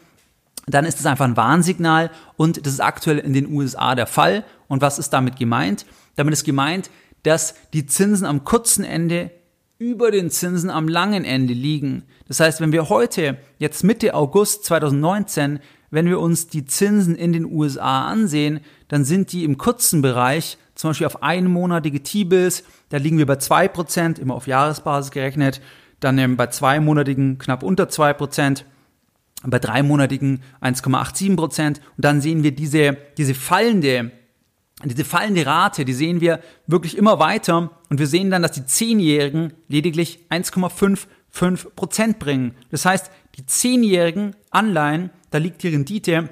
[0.67, 2.12] dann ist das einfach ein Warnsignal.
[2.35, 4.43] Und das ist aktuell in den USA der Fall.
[4.69, 5.86] Und was ist damit gemeint?
[6.15, 6.89] Damit ist gemeint,
[7.23, 9.32] dass die Zinsen am kurzen Ende
[9.77, 12.03] über den Zinsen am langen Ende liegen.
[12.27, 17.34] Das heißt, wenn wir heute, jetzt Mitte August 2019, wenn wir uns die Zinsen in
[17.34, 22.97] den USA ansehen, dann sind die im kurzen Bereich zum Beispiel auf einmonatige T-Bills, da
[22.97, 25.62] liegen wir bei zwei Prozent, immer auf Jahresbasis gerechnet,
[25.99, 28.65] dann ähm, bei zweimonatigen knapp unter zwei Prozent,
[29.43, 34.12] bei dreimonatigen 1,87 Prozent und dann sehen wir diese, diese fallende
[34.86, 37.72] diese fallende Rate, die sehen wir wirklich immer weiter.
[37.89, 42.56] Und wir sehen dann, dass die Zehnjährigen lediglich 1,55 Prozent bringen.
[42.72, 46.30] Das heißt, die zehnjährigen Anleihen, da liegt die Rendite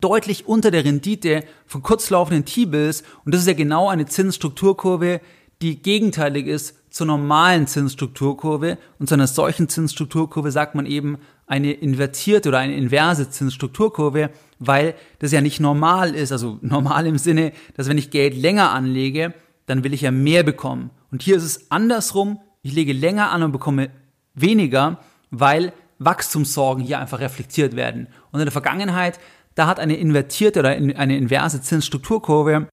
[0.00, 3.04] deutlich unter der Rendite von kurzlaufenden T-Bills.
[3.24, 5.20] Und das ist ja genau eine Zinsstrukturkurve,
[5.62, 8.78] die gegenteilig ist zur normalen Zinsstrukturkurve.
[8.98, 14.94] Und zu einer solchen Zinsstrukturkurve sagt man eben eine invertierte oder eine inverse Zinsstrukturkurve, weil
[15.18, 19.34] das ja nicht normal ist, also normal im Sinne, dass wenn ich Geld länger anlege,
[19.66, 20.90] dann will ich ja mehr bekommen.
[21.10, 23.90] Und hier ist es andersrum, ich lege länger an und bekomme
[24.34, 28.06] weniger, weil Wachstumssorgen hier einfach reflektiert werden.
[28.30, 29.18] Und in der Vergangenheit
[29.54, 32.68] da hat eine invertierte oder eine inverse Zinsstrukturkurve,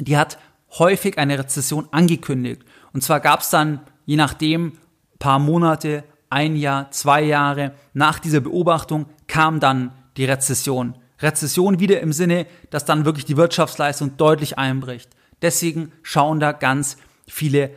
[0.00, 0.38] die hat
[0.78, 2.62] häufig eine Rezession angekündigt.
[2.92, 4.72] Und zwar gab es dann, je nachdem,
[5.18, 10.96] paar Monate, ein Jahr, zwei Jahre nach dieser Beobachtung kam dann die Rezession.
[11.20, 15.10] Rezession wieder im Sinne, dass dann wirklich die Wirtschaftsleistung deutlich einbricht.
[15.42, 17.70] Deswegen schauen da ganz viele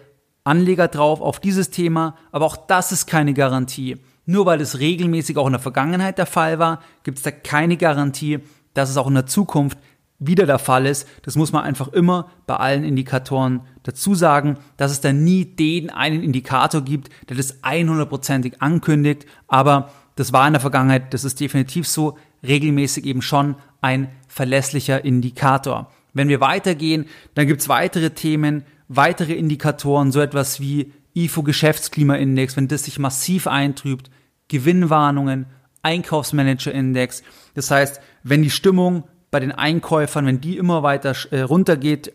[0.44, 3.98] Anleger drauf auf dieses Thema, aber auch das ist keine Garantie.
[4.26, 7.78] Nur weil es regelmäßig auch in der Vergangenheit der Fall war, gibt es da keine
[7.78, 8.40] Garantie,
[8.74, 9.78] dass es auch in der Zukunft
[10.20, 11.08] wieder der Fall ist.
[11.24, 15.90] Das muss man einfach immer bei allen Indikatoren dazu sagen, dass es da nie den
[15.90, 19.26] einen Indikator gibt, der das 100%ig ankündigt.
[19.48, 25.06] Aber das war in der Vergangenheit, das ist definitiv so, regelmäßig eben schon ein verlässlicher
[25.06, 25.90] Indikator.
[26.14, 27.06] Wenn wir weitergehen,
[27.36, 33.48] dann gibt es weitere Themen, weitere Indikatoren, so etwas wie IFO-Geschäftsklimaindex, wenn das sich massiv
[33.48, 34.12] eintrübt,
[34.50, 35.46] Gewinnwarnungen,
[35.84, 37.24] Einkaufsmanager-Index.
[37.54, 42.12] Das heißt, wenn die Stimmung bei den Einkäufern, wenn die immer weiter äh, runtergeht,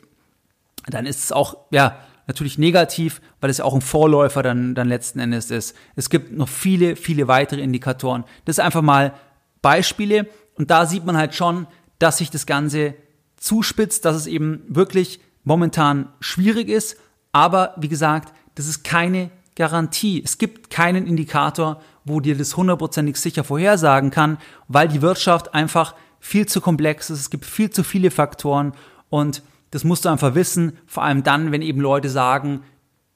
[0.88, 4.88] dann ist es auch, ja, natürlich negativ, weil es ja auch ein Vorläufer dann, dann
[4.88, 5.76] letzten Endes ist.
[5.96, 8.24] Es gibt noch viele, viele weitere Indikatoren.
[8.44, 9.14] Das ist einfach mal
[9.62, 11.66] Beispiele, Und da sieht man halt schon,
[11.98, 12.94] dass sich das Ganze
[13.36, 16.96] zuspitzt, dass es eben wirklich momentan schwierig ist.
[17.32, 20.22] Aber wie gesagt, das ist keine Garantie.
[20.24, 25.94] Es gibt keinen Indikator, wo dir das hundertprozentig sicher vorhersagen kann, weil die Wirtschaft einfach
[26.20, 27.20] viel zu komplex ist.
[27.20, 28.72] Es gibt viel zu viele Faktoren
[29.10, 29.42] und
[29.74, 32.60] das musst du einfach wissen, vor allem dann, wenn eben Leute sagen,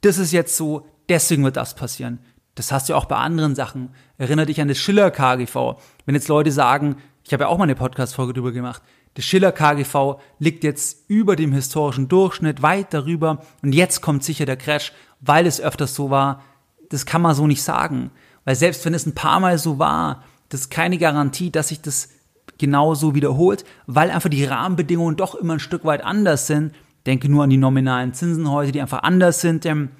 [0.00, 2.18] das ist jetzt so, deswegen wird das passieren.
[2.56, 3.90] Das hast du auch bei anderen Sachen.
[4.16, 5.76] Erinner dich an das Schiller KGV.
[6.04, 8.82] Wenn jetzt Leute sagen, ich habe ja auch mal eine Podcast-Folge drüber gemacht,
[9.14, 14.44] das Schiller KGV liegt jetzt über dem historischen Durchschnitt, weit darüber und jetzt kommt sicher
[14.44, 16.42] der Crash, weil es öfters so war.
[16.88, 18.10] Das kann man so nicht sagen.
[18.44, 21.80] Weil selbst wenn es ein paar Mal so war, das ist keine Garantie, dass sich
[21.80, 22.08] das
[22.58, 26.74] genauso wiederholt, weil einfach die Rahmenbedingungen doch immer ein Stück weit anders sind.
[27.06, 29.90] Denke nur an die nominalen Zinsen heute, die einfach anders sind, ähm,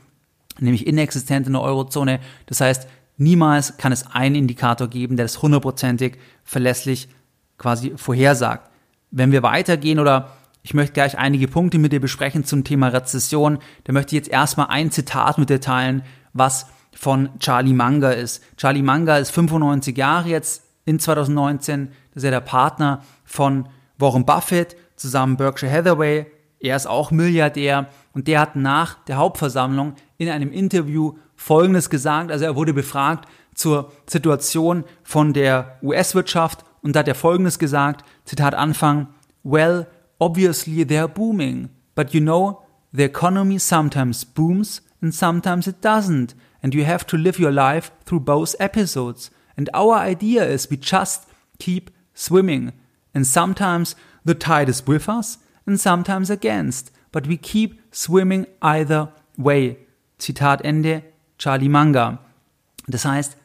[0.58, 2.20] nämlich inexistent in der Eurozone.
[2.46, 7.08] Das heißt, niemals kann es einen Indikator geben, der das hundertprozentig verlässlich
[7.56, 8.70] quasi vorhersagt.
[9.10, 13.58] Wenn wir weitergehen oder ich möchte gleich einige Punkte mit dir besprechen zum Thema Rezession,
[13.84, 18.42] dann möchte ich jetzt erstmal ein Zitat mit dir teilen, was von Charlie Munger ist.
[18.56, 24.26] Charlie Munger ist 95 Jahre jetzt in 2019, das ist ja der Partner von Warren
[24.26, 26.26] Buffett zusammen Berkshire Hathaway.
[26.60, 32.32] Er ist auch Milliardär und der hat nach der Hauptversammlung in einem Interview Folgendes gesagt.
[32.32, 38.04] Also er wurde befragt zur Situation von der US-Wirtschaft und da hat er Folgendes gesagt.
[38.24, 39.08] Zitat Anfang.
[39.44, 39.86] Well,
[40.18, 46.74] obviously they're booming, but you know, the economy sometimes booms and sometimes it doesn't, and
[46.74, 49.30] you have to live your life through both episodes.
[49.56, 51.28] And our idea is we just
[51.58, 52.72] keep swimming.
[53.14, 59.08] And sometimes the tide is with us and sometimes against, but we keep swimming either
[59.36, 59.76] way.
[60.18, 61.02] Zitat Ende,
[61.38, 62.18] Charlie Manga.
[62.86, 63.36] Das heißt,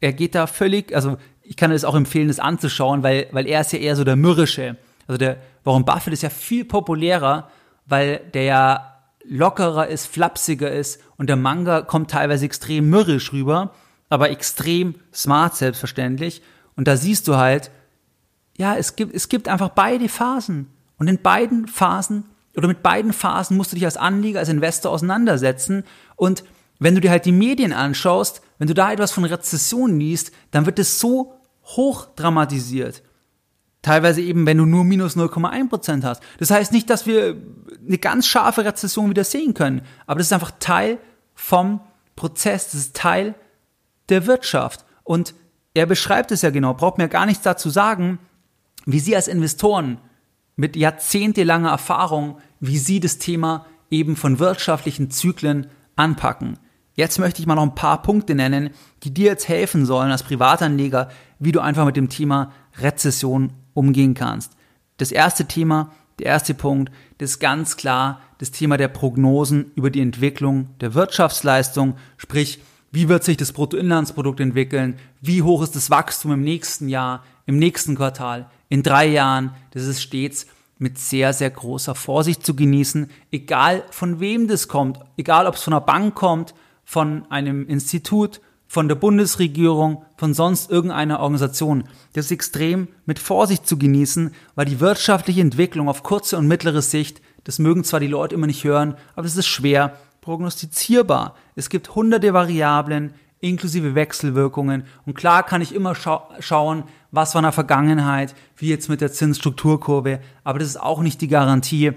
[0.00, 3.62] er geht da völlig, also ich kann es auch empfehlen, das anzuschauen, weil, weil er
[3.62, 4.76] ist ja eher so der Mürrische.
[5.06, 7.50] Also der Warren Buffett ist ja viel populärer,
[7.86, 8.90] weil der ja
[9.24, 13.72] lockerer ist, flapsiger ist und der Manga kommt teilweise extrem mürrisch rüber,
[14.10, 16.42] aber extrem smart selbstverständlich.
[16.76, 17.70] Und da siehst du halt,
[18.56, 20.68] ja, es gibt, es gibt einfach beide Phasen.
[20.98, 22.24] Und in beiden Phasen
[22.56, 25.84] oder mit beiden Phasen musst du dich als Anleger, als Investor auseinandersetzen.
[26.16, 26.44] Und
[26.78, 30.66] wenn du dir halt die Medien anschaust, wenn du da etwas von Rezession liest, dann
[30.66, 33.02] wird es so hoch dramatisiert.
[33.82, 36.22] Teilweise eben, wenn du nur minus 0,1% hast.
[36.38, 37.36] Das heißt nicht, dass wir
[37.86, 40.98] eine ganz scharfe Rezession wieder sehen können, aber das ist einfach Teil
[41.34, 41.80] vom
[42.16, 43.34] Prozess, das ist Teil
[44.08, 44.84] der Wirtschaft.
[45.02, 45.34] Und
[45.74, 48.18] er beschreibt es ja genau, braucht mir gar nichts dazu sagen,
[48.86, 49.98] wie Sie als Investoren
[50.56, 55.66] mit jahrzehntelanger Erfahrung, wie Sie das Thema eben von wirtschaftlichen Zyklen
[55.96, 56.58] anpacken.
[56.94, 58.70] Jetzt möchte ich mal noch ein paar Punkte nennen,
[59.02, 61.08] die dir jetzt helfen sollen als Privatanleger,
[61.40, 64.52] wie du einfach mit dem Thema Rezession umgehen kannst.
[64.96, 69.90] Das erste Thema, der erste Punkt, das ist ganz klar das Thema der Prognosen über
[69.90, 72.60] die Entwicklung der Wirtschaftsleistung, sprich,
[72.92, 77.58] wie wird sich das Bruttoinlandsprodukt entwickeln, wie hoch ist das Wachstum im nächsten Jahr, im
[77.58, 80.46] nächsten Quartal, in drei Jahren, das ist stets
[80.78, 85.62] mit sehr, sehr großer Vorsicht zu genießen, egal von wem das kommt, egal ob es
[85.62, 91.84] von einer Bank kommt, von einem Institut, von der Bundesregierung, von sonst irgendeiner Organisation.
[92.14, 96.82] Das ist extrem mit Vorsicht zu genießen, weil die wirtschaftliche Entwicklung auf kurze und mittlere
[96.82, 101.36] Sicht, das mögen zwar die Leute immer nicht hören, aber es ist schwer prognostizierbar.
[101.54, 104.84] Es gibt hunderte Variablen, inklusive Wechselwirkungen.
[105.06, 106.84] Und klar kann ich immer scha schauen,
[107.14, 111.20] was war in der Vergangenheit, wie jetzt mit der Zinsstrukturkurve, aber das ist auch nicht
[111.20, 111.92] die Garantie,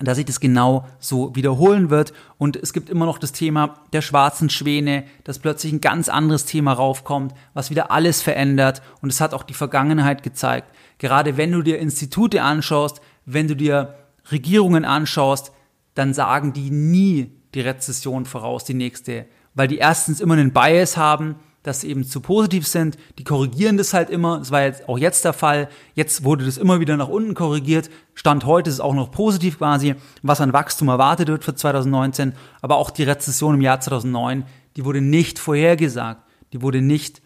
[0.00, 2.12] dass sich das genau so wiederholen wird.
[2.38, 6.44] Und es gibt immer noch das Thema der schwarzen Schwäne, dass plötzlich ein ganz anderes
[6.44, 8.80] Thema raufkommt, was wieder alles verändert.
[9.00, 10.72] Und es hat auch die Vergangenheit gezeigt.
[10.98, 13.96] Gerade wenn du dir Institute anschaust, wenn du dir
[14.30, 15.52] Regierungen anschaust,
[15.94, 19.26] dann sagen die nie die Rezession voraus, die nächste.
[19.54, 22.96] Weil die erstens immer einen Bias haben, dass sie eben zu positiv sind.
[23.18, 24.38] Die korrigieren das halt immer.
[24.38, 25.68] Das war jetzt auch jetzt der Fall.
[25.94, 27.90] Jetzt wurde das immer wieder nach unten korrigiert.
[28.14, 32.32] Stand heute ist es auch noch positiv quasi, was an Wachstum erwartet wird für 2019.
[32.62, 34.44] Aber auch die Rezession im Jahr 2009,
[34.76, 36.22] die wurde nicht vorhergesagt.
[36.52, 37.20] Die wurde nicht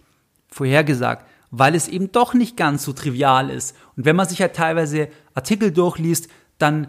[0.48, 3.76] vorhergesagt, weil es eben doch nicht ganz so trivial ist.
[3.96, 6.88] Und wenn man sich halt teilweise Artikel durchliest, dann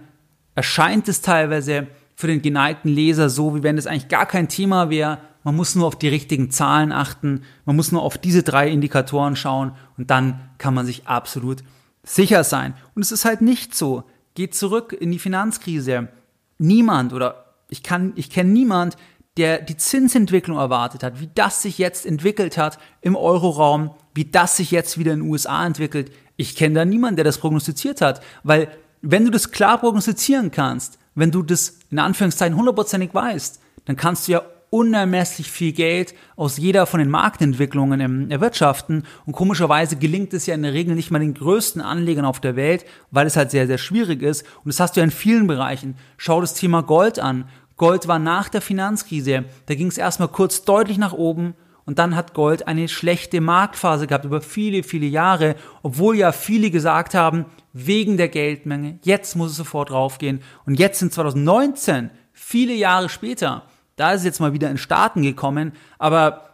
[0.56, 4.90] erscheint es teilweise für den geneigten Leser so, wie wenn es eigentlich gar kein Thema
[4.90, 7.44] wäre man muss nur auf die richtigen Zahlen achten.
[7.66, 11.64] Man muss nur auf diese drei Indikatoren schauen und dann kann man sich absolut
[12.04, 12.74] sicher sein.
[12.96, 14.04] Und es ist halt nicht so.
[14.36, 16.10] Geht zurück in die Finanzkrise.
[16.58, 18.98] Niemand oder ich kann, ich kenne niemand,
[19.38, 24.58] der die Zinsentwicklung erwartet hat, wie das sich jetzt entwickelt hat im Euroraum, wie das
[24.58, 26.12] sich jetzt wieder in den USA entwickelt.
[26.36, 28.70] Ich kenne da niemanden, der das prognostiziert hat, weil
[29.02, 34.28] wenn du das klar prognostizieren kannst, wenn du das in Anführungszeichen hundertprozentig weißt, dann kannst
[34.28, 34.42] du ja
[34.74, 39.04] unermesslich viel Geld aus jeder von den Marktentwicklungen erwirtschaften.
[39.24, 42.56] Und komischerweise gelingt es ja in der Regel nicht mal den größten Anlegern auf der
[42.56, 44.44] Welt, weil es halt sehr, sehr schwierig ist.
[44.64, 45.96] Und das hast du ja in vielen Bereichen.
[46.18, 47.46] Schau das Thema Gold an.
[47.78, 49.46] Gold war nach der Finanzkrise.
[49.68, 51.54] Da ging es erstmal kurz deutlich nach oben.
[51.86, 56.72] Und dann hat Gold eine schlechte Marktphase gehabt über viele, viele Jahre, obwohl ja viele
[56.72, 60.42] gesagt haben, wegen der Geldmenge, jetzt muss es sofort raufgehen.
[60.66, 65.22] Und jetzt sind 2019, viele Jahre später, da ist es jetzt mal wieder in Staaten
[65.22, 66.50] gekommen, aber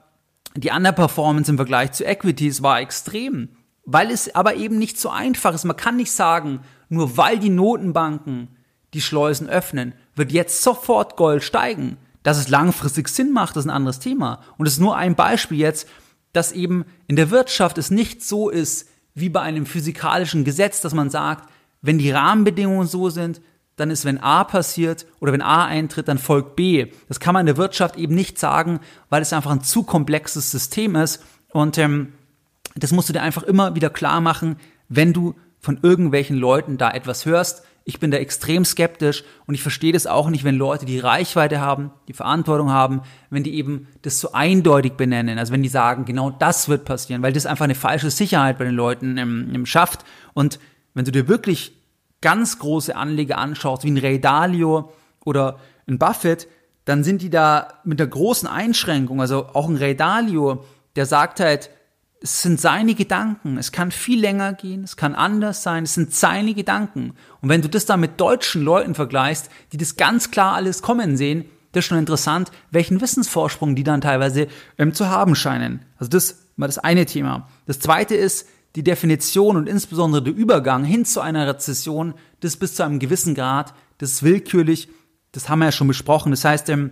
[0.55, 3.49] die Underperformance im Vergleich zu Equities war extrem,
[3.85, 5.65] weil es aber eben nicht so einfach ist.
[5.65, 8.49] Man kann nicht sagen, nur weil die Notenbanken
[8.93, 11.97] die Schleusen öffnen, wird jetzt sofort Gold steigen.
[12.23, 14.41] Dass es langfristig Sinn macht, ist ein anderes Thema.
[14.57, 15.87] Und es ist nur ein Beispiel jetzt,
[16.33, 20.93] dass eben in der Wirtschaft es nicht so ist wie bei einem physikalischen Gesetz, dass
[20.93, 21.49] man sagt,
[21.81, 23.41] wenn die Rahmenbedingungen so sind,
[23.79, 26.87] dann ist, wenn A passiert oder wenn A eintritt, dann folgt B.
[27.07, 30.51] Das kann man in der Wirtschaft eben nicht sagen, weil es einfach ein zu komplexes
[30.51, 31.23] System ist.
[31.51, 32.13] Und ähm,
[32.75, 36.91] das musst du dir einfach immer wieder klar machen, wenn du von irgendwelchen Leuten da
[36.91, 37.63] etwas hörst.
[37.85, 41.59] Ich bin da extrem skeptisch und ich verstehe das auch nicht, wenn Leute die Reichweite
[41.59, 45.39] haben, die Verantwortung haben, wenn die eben das so eindeutig benennen.
[45.39, 48.65] Also wenn die sagen, genau das wird passieren, weil das einfach eine falsche Sicherheit bei
[48.65, 50.05] den Leuten ähm, schafft.
[50.33, 50.59] Und
[50.93, 51.78] wenn du dir wirklich
[52.21, 54.91] ganz große Anleger anschaust, wie ein Ray Dalio
[55.23, 56.47] oder ein Buffett,
[56.85, 61.39] dann sind die da mit der großen Einschränkung, also auch ein Ray Dalio, der sagt
[61.39, 61.69] halt,
[62.21, 66.13] es sind seine Gedanken, es kann viel länger gehen, es kann anders sein, es sind
[66.13, 67.13] seine Gedanken.
[67.41, 71.15] Und wenn du das dann mit deutschen Leuten vergleichst, die das ganz klar alles kommen
[71.15, 75.85] sehen, das ist schon interessant, welchen Wissensvorsprung die dann teilweise ähm, zu haben scheinen.
[75.97, 77.47] Also das war das eine Thema.
[77.67, 78.47] Das zweite ist,
[78.79, 83.35] die Definition und insbesondere der Übergang hin zu einer Rezession, das bis zu einem gewissen
[83.35, 84.87] Grad, das ist willkürlich,
[85.33, 86.31] das haben wir ja schon besprochen.
[86.31, 86.91] Das heißt, ähm,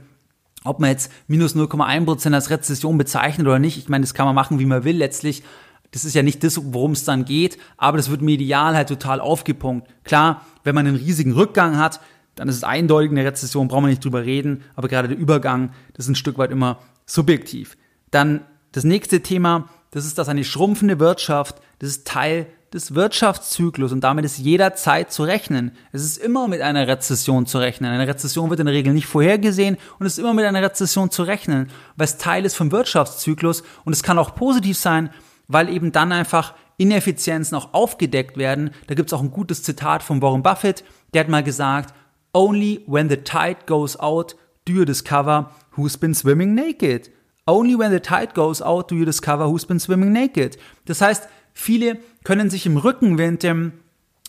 [0.65, 4.36] ob man jetzt minus 0,1% als Rezession bezeichnet oder nicht, ich meine, das kann man
[4.36, 5.43] machen, wie man will letztlich.
[5.91, 9.21] Das ist ja nicht das, worum es dann geht, aber das wird medial halt total
[9.21, 9.88] aufgepunkt.
[10.04, 12.02] Klar, wenn man einen riesigen Rückgang hat,
[12.36, 15.71] dann ist es eindeutig eine Rezession, brauchen wir nicht drüber reden, aber gerade der Übergang,
[15.93, 17.78] das ist ein Stück weit immer subjektiv.
[18.12, 18.41] Dann
[18.73, 24.02] das nächste Thema, das ist, dass eine schrumpfende Wirtschaft, das ist Teil des Wirtschaftszyklus und
[24.02, 25.71] damit ist jederzeit zu rechnen.
[25.93, 27.91] Es ist immer mit einer Rezession zu rechnen.
[27.91, 31.10] Eine Rezession wird in der Regel nicht vorhergesehen und es ist immer mit einer Rezession
[31.10, 35.12] zu rechnen, weil es Teil ist vom Wirtschaftszyklus und es kann auch positiv sein,
[35.47, 38.71] weil eben dann einfach Ineffizienzen auch aufgedeckt werden.
[38.88, 41.93] Da gibt es auch ein gutes Zitat von Warren Buffett, der hat mal gesagt,
[42.34, 47.10] Only when the tide goes out do you discover who's been swimming naked.
[47.47, 50.57] Only when the tide goes out do you discover who's been swimming naked.
[50.86, 53.71] Das heißt, viele können sich im Rückenwind ähm,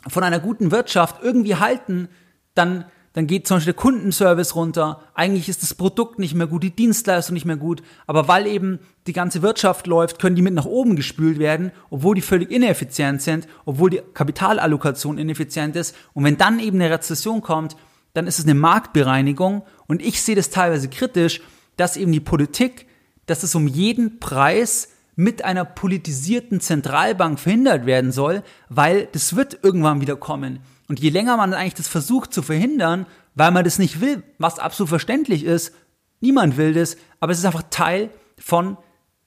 [0.06, 2.08] von einer guten Wirtschaft irgendwie halten,
[2.54, 6.62] dann, dann geht zum Beispiel der Kundenservice runter, eigentlich ist das Produkt nicht mehr gut,
[6.62, 10.54] die Dienstleistung nicht mehr gut, aber weil eben die ganze Wirtschaft läuft, können die mit
[10.54, 15.96] nach oben gespült werden, obwohl die völlig ineffizient sind, obwohl die Kapitalallokation ineffizient ist.
[16.14, 17.76] Und wenn dann eben eine Rezession kommt,
[18.14, 19.62] dann ist es eine Marktbereinigung.
[19.86, 21.40] Und ich sehe das teilweise kritisch,
[21.76, 22.87] dass eben die Politik
[23.28, 29.60] dass es um jeden Preis mit einer politisierten Zentralbank verhindert werden soll, weil das wird
[29.62, 30.60] irgendwann wieder kommen.
[30.88, 34.58] Und je länger man eigentlich das versucht zu verhindern, weil man das nicht will, was
[34.58, 35.74] absolut verständlich ist,
[36.20, 38.78] niemand will das, aber es ist einfach Teil von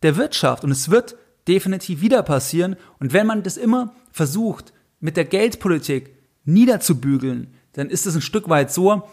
[0.01, 1.15] der Wirtschaft und es wird
[1.47, 2.75] definitiv wieder passieren.
[2.99, 8.49] Und wenn man das immer versucht, mit der Geldpolitik niederzubügeln, dann ist es ein Stück
[8.49, 9.03] weit so,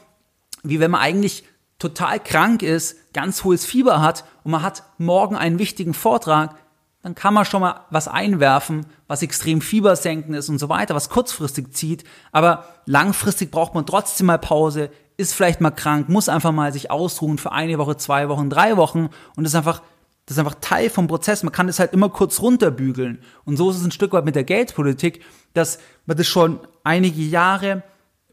[0.62, 1.44] wie wenn man eigentlich
[1.78, 6.56] total krank ist, ganz hohes Fieber hat und man hat morgen einen wichtigen Vortrag,
[7.02, 11.10] dann kann man schon mal was einwerfen, was extrem fiebersenken ist und so weiter, was
[11.10, 12.04] kurzfristig zieht.
[12.32, 16.90] Aber langfristig braucht man trotzdem mal Pause, ist vielleicht mal krank, muss einfach mal sich
[16.90, 19.82] ausruhen für eine Woche, zwei Wochen, drei Wochen und das ist einfach
[20.26, 21.42] das ist einfach Teil vom Prozess.
[21.42, 23.22] Man kann das halt immer kurz runterbügeln.
[23.46, 27.22] Und so ist es ein Stück weit mit der Geldpolitik, dass man das schon einige
[27.22, 27.82] Jahre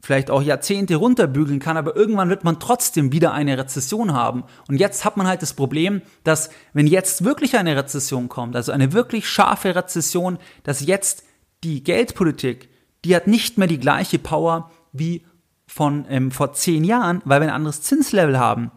[0.05, 4.43] vielleicht auch Jahrzehnte runterbügeln kann, aber irgendwann wird man trotzdem wieder eine Rezession haben.
[4.67, 8.71] Und jetzt hat man halt das Problem, dass wenn jetzt wirklich eine Rezession kommt, also
[8.71, 11.23] eine wirklich scharfe Rezession, dass jetzt
[11.63, 12.69] die Geldpolitik,
[13.03, 15.25] die hat nicht mehr die gleiche Power wie
[15.65, 18.71] von ähm, vor zehn Jahren, weil wir ein anderes Zinslevel haben.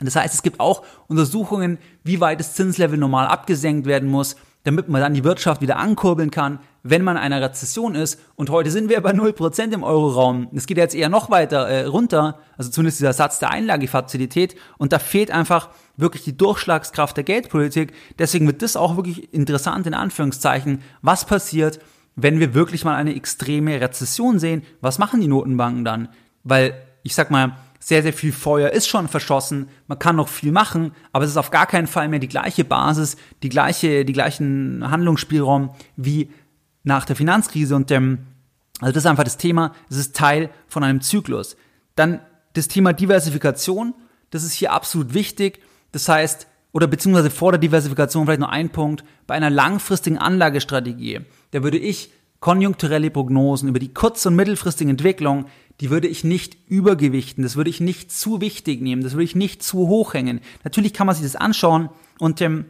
[0.00, 4.88] Das heißt, es gibt auch Untersuchungen, wie weit das Zinslevel normal abgesenkt werden muss, damit
[4.88, 8.20] man dann die Wirtschaft wieder ankurbeln kann, wenn man in einer Rezession ist.
[8.36, 10.48] Und heute sind wir bei 0% im Euroraum.
[10.54, 14.56] Es geht jetzt eher noch weiter äh, runter, also zumindest dieser Satz der Einlagefazilität.
[14.78, 17.92] Und da fehlt einfach wirklich die Durchschlagskraft der Geldpolitik.
[18.18, 21.80] Deswegen wird das auch wirklich interessant in Anführungszeichen, was passiert,
[22.14, 26.08] wenn wir wirklich mal eine extreme Rezession sehen, was machen die Notenbanken dann?
[26.44, 30.52] Weil ich sag mal, sehr, sehr viel Feuer ist schon verschossen, man kann noch viel
[30.52, 34.12] machen, aber es ist auf gar keinen Fall mehr die gleiche Basis, die gleiche, die
[34.12, 36.30] gleichen Handlungsspielraum wie
[36.84, 37.74] nach der Finanzkrise.
[37.74, 38.18] Und dem,
[38.80, 41.56] also das ist einfach das Thema, es ist Teil von einem Zyklus.
[41.96, 42.20] Dann
[42.52, 43.94] das Thema Diversifikation,
[44.30, 45.60] das ist hier absolut wichtig.
[45.90, 51.22] Das heißt, oder beziehungsweise vor der Diversifikation vielleicht noch ein Punkt, bei einer langfristigen Anlagestrategie,
[51.50, 52.12] da würde ich
[52.42, 55.46] konjunkturelle Prognosen über die kurz- und mittelfristige Entwicklung,
[55.80, 59.36] die würde ich nicht übergewichten, das würde ich nicht zu wichtig nehmen, das würde ich
[59.36, 60.40] nicht zu hoch hängen.
[60.64, 61.88] Natürlich kann man sich das anschauen
[62.18, 62.66] und ähm,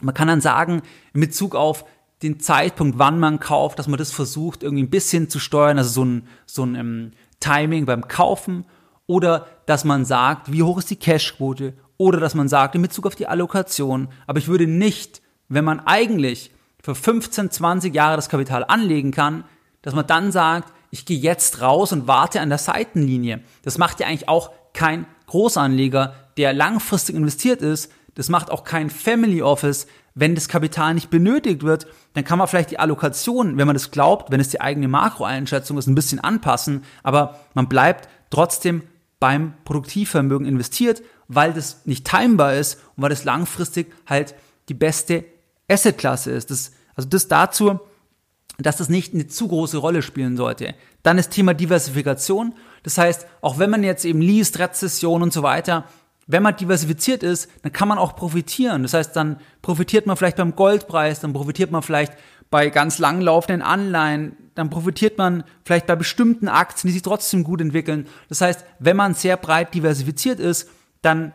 [0.00, 0.80] man kann dann sagen,
[1.12, 1.84] in Bezug auf
[2.22, 5.90] den Zeitpunkt, wann man kauft, dass man das versucht, irgendwie ein bisschen zu steuern, also
[5.90, 8.64] so ein, so ein ähm, Timing beim Kaufen
[9.06, 13.06] oder dass man sagt, wie hoch ist die Cashquote oder dass man sagt, in Bezug
[13.06, 14.08] auf die Allokation.
[14.26, 16.51] Aber ich würde nicht, wenn man eigentlich
[16.82, 19.44] für 15, 20 Jahre das Kapital anlegen kann,
[19.82, 23.40] dass man dann sagt, ich gehe jetzt raus und warte an der Seitenlinie.
[23.62, 27.90] Das macht ja eigentlich auch kein Großanleger, der langfristig investiert ist.
[28.14, 29.86] Das macht auch kein Family Office.
[30.14, 33.90] Wenn das Kapital nicht benötigt wird, dann kann man vielleicht die Allokation, wenn man das
[33.90, 36.84] glaubt, wenn es die eigene Makroeinschätzung ist, ein bisschen anpassen.
[37.02, 38.82] Aber man bleibt trotzdem
[39.18, 44.34] beim Produktivvermögen investiert, weil das nicht timbar ist und weil das langfristig halt
[44.68, 45.24] die beste
[45.68, 46.50] Assetklasse ist.
[46.50, 47.80] Das, also das dazu,
[48.58, 50.74] dass das nicht eine zu große Rolle spielen sollte.
[51.02, 52.54] Dann das Thema Diversifikation.
[52.82, 55.84] Das heißt, auch wenn man jetzt eben liest, Rezession und so weiter,
[56.26, 58.82] wenn man diversifiziert ist, dann kann man auch profitieren.
[58.82, 62.12] Das heißt, dann profitiert man vielleicht beim Goldpreis, dann profitiert man vielleicht
[62.50, 67.60] bei ganz langlaufenden Anleihen, dann profitiert man vielleicht bei bestimmten Aktien, die sich trotzdem gut
[67.60, 68.06] entwickeln.
[68.28, 70.68] Das heißt, wenn man sehr breit diversifiziert ist,
[71.00, 71.32] dann,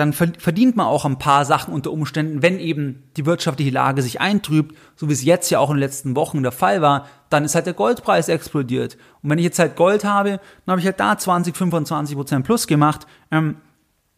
[0.00, 4.20] dann verdient man auch ein paar Sachen unter Umständen, wenn eben die wirtschaftliche Lage sich
[4.20, 7.44] eintrübt, so wie es jetzt ja auch in den letzten Wochen der Fall war, dann
[7.44, 8.96] ist halt der Goldpreis explodiert.
[9.22, 12.46] Und wenn ich jetzt halt Gold habe, dann habe ich halt da 20, 25 Prozent
[12.46, 13.06] plus gemacht.
[13.30, 13.56] Ähm,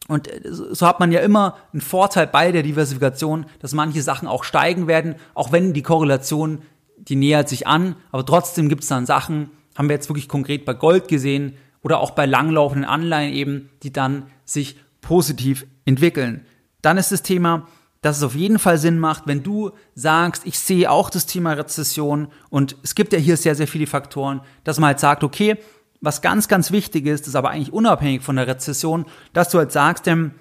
[0.09, 4.29] und äh, so hat man ja immer einen Vorteil bei der Diversifikation, dass manche Sachen
[4.29, 6.63] auch steigen werden, auch wenn die Korrelation,
[6.97, 10.65] die nähert sich an, aber trotzdem gibt es dann Sachen, haben wir jetzt wirklich konkret
[10.65, 16.47] bei Gold gesehen oder auch bei langlaufenden Anleihen eben, die dann sich positiv entwickeln.
[16.83, 17.69] Dann ist das Thema,
[18.03, 21.53] dass es auf jeden Fall Sinn macht, wenn du sagst, ich sehe auch das Thema
[21.53, 25.57] Rezession und es gibt ja hier sehr, sehr viele Faktoren, dass man halt sagt, okay,
[26.01, 29.71] was ganz, ganz wichtig ist, ist aber eigentlich unabhängig von der Rezession, dass du halt
[29.71, 30.33] sagst, ähm,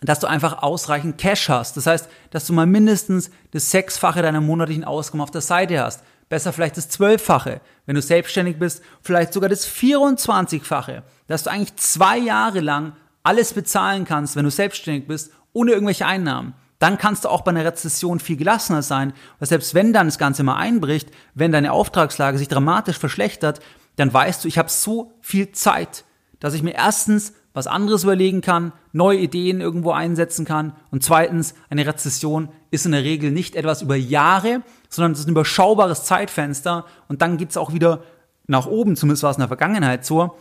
[0.00, 1.76] dass du einfach ausreichend Cash hast.
[1.76, 6.02] Das heißt, dass du mal mindestens das Sechsfache deiner monatlichen Ausgaben auf der Seite hast.
[6.30, 7.60] Besser vielleicht das Zwölffache.
[7.86, 11.02] Wenn du selbstständig bist, vielleicht sogar das 24-fache.
[11.26, 12.94] Dass du eigentlich zwei Jahre lang
[13.24, 16.54] alles bezahlen kannst, wenn du selbstständig bist, ohne irgendwelche Einnahmen.
[16.78, 20.18] Dann kannst du auch bei einer Rezession viel gelassener sein, weil selbst wenn dann das
[20.18, 23.60] Ganze mal einbricht, wenn deine Auftragslage sich dramatisch verschlechtert,
[23.96, 26.04] dann weißt du, ich habe so viel Zeit,
[26.40, 31.54] dass ich mir erstens was anderes überlegen kann, neue Ideen irgendwo einsetzen kann und zweitens,
[31.70, 36.04] eine Rezession ist in der Regel nicht etwas über Jahre, sondern es ist ein überschaubares
[36.04, 38.02] Zeitfenster und dann geht's auch wieder
[38.48, 40.36] nach oben, zumindest war es in der Vergangenheit so.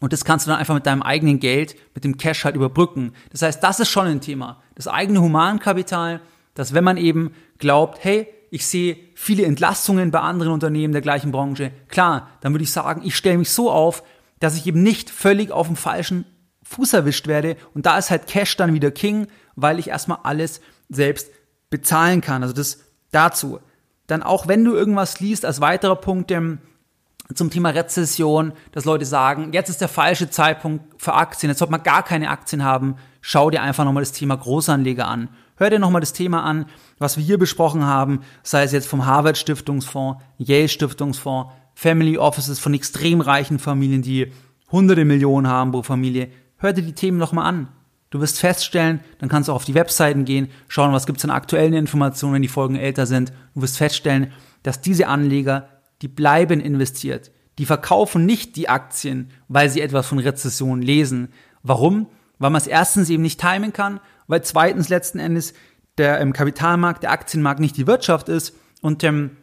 [0.00, 3.12] Und das kannst du dann einfach mit deinem eigenen Geld, mit dem Cash halt überbrücken.
[3.30, 4.62] Das heißt, das ist schon ein Thema.
[4.74, 6.20] Das eigene Humankapital,
[6.54, 11.32] dass wenn man eben glaubt, hey, ich sehe viele Entlastungen bei anderen Unternehmen der gleichen
[11.32, 11.72] Branche.
[11.88, 14.02] Klar, dann würde ich sagen, ich stelle mich so auf,
[14.40, 16.24] dass ich eben nicht völlig auf dem falschen
[16.62, 17.56] Fuß erwischt werde.
[17.74, 19.26] Und da ist halt Cash dann wieder King,
[19.56, 21.30] weil ich erstmal alles selbst
[21.70, 22.42] bezahlen kann.
[22.42, 22.78] Also das
[23.10, 23.60] dazu.
[24.06, 26.58] Dann auch wenn du irgendwas liest, als weiterer Punkt ähm,
[27.34, 31.72] zum Thema Rezession, dass Leute sagen, jetzt ist der falsche Zeitpunkt für Aktien, jetzt sollte
[31.72, 35.28] man gar keine Aktien haben, schau dir einfach nochmal das Thema Großanleger an.
[35.56, 36.66] Hör dir nochmal das Thema an,
[36.98, 42.58] was wir hier besprochen haben, sei es jetzt vom Harvard Stiftungsfonds, Yale Stiftungsfonds, Family Offices
[42.58, 44.32] von extrem reichen Familien, die
[44.70, 46.30] hunderte Millionen haben pro Familie.
[46.56, 47.68] Hör dir die Themen nochmal an.
[48.10, 51.30] Du wirst feststellen, dann kannst du auch auf die Webseiten gehen, schauen, was gibt's an
[51.30, 53.32] aktuellen Informationen, wenn die Folgen älter sind.
[53.54, 55.68] Du wirst feststellen, dass diese Anleger,
[56.02, 57.30] die bleiben investiert.
[57.58, 61.32] Die verkaufen nicht die Aktien, weil sie etwas von Rezession lesen.
[61.62, 62.06] Warum?
[62.38, 65.54] Weil man es erstens eben nicht timen kann weil zweitens letzten Endes
[65.96, 69.36] der ähm, Kapitalmarkt, der Aktienmarkt nicht die Wirtschaft ist und ähm,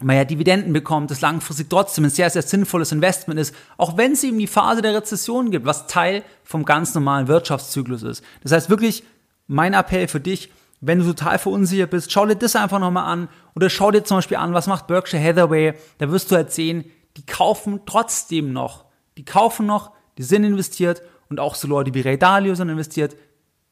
[0.00, 4.12] man ja Dividenden bekommt, das langfristig trotzdem ein sehr, sehr sinnvolles Investment ist, auch wenn
[4.12, 8.24] es eben die Phase der Rezession gibt, was Teil vom ganz normalen Wirtschaftszyklus ist.
[8.42, 9.02] Das heißt wirklich,
[9.48, 13.28] mein Appell für dich, wenn du total verunsichert bist, schau dir das einfach nochmal an
[13.54, 16.84] oder schau dir zum Beispiel an, was macht Berkshire Hathaway, da wirst du halt sehen,
[17.16, 18.84] die kaufen trotzdem noch.
[19.16, 23.16] Die kaufen noch, die sind investiert und auch so Leute wie Ray Dalio sind investiert,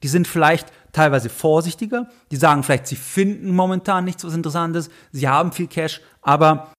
[0.02, 5.28] die sind vielleicht teilweise vorsichtiger, die sagen vielleicht, sie finden momentan nichts was Interessantes, sie
[5.28, 6.72] haben viel Cash, aber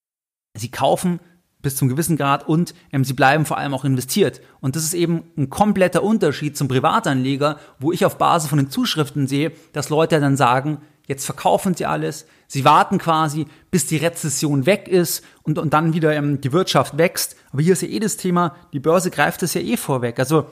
[0.55, 1.19] sie kaufen
[1.61, 4.41] bis zum gewissen Grad und ähm, sie bleiben vor allem auch investiert.
[4.59, 8.69] Und das ist eben ein kompletter Unterschied zum Privatanleger, wo ich auf Basis von den
[8.69, 13.97] Zuschriften sehe, dass Leute dann sagen, jetzt verkaufen sie alles, sie warten quasi, bis die
[13.97, 17.35] Rezession weg ist und, und dann wieder ähm, die Wirtschaft wächst.
[17.51, 20.19] Aber hier ist ja eh das Thema, die Börse greift das ja eh vorweg.
[20.19, 20.45] Also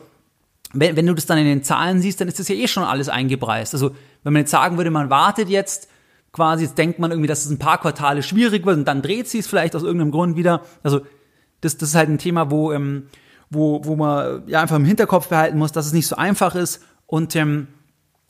[0.74, 2.84] wenn, wenn du das dann in den Zahlen siehst, dann ist das ja eh schon
[2.84, 3.74] alles eingepreist.
[3.74, 3.92] Also
[4.24, 5.88] wenn man jetzt sagen würde, man wartet jetzt
[6.36, 9.30] quasi, jetzt denkt man irgendwie, dass es ein paar Quartale schwierig wird und dann dreht
[9.30, 10.62] sie es vielleicht aus irgendeinem Grund wieder.
[10.84, 11.00] Also
[11.62, 13.08] das, das ist halt ein Thema, wo, ähm,
[13.50, 16.82] wo, wo man ja einfach im Hinterkopf behalten muss, dass es nicht so einfach ist.
[17.08, 17.68] Und ähm,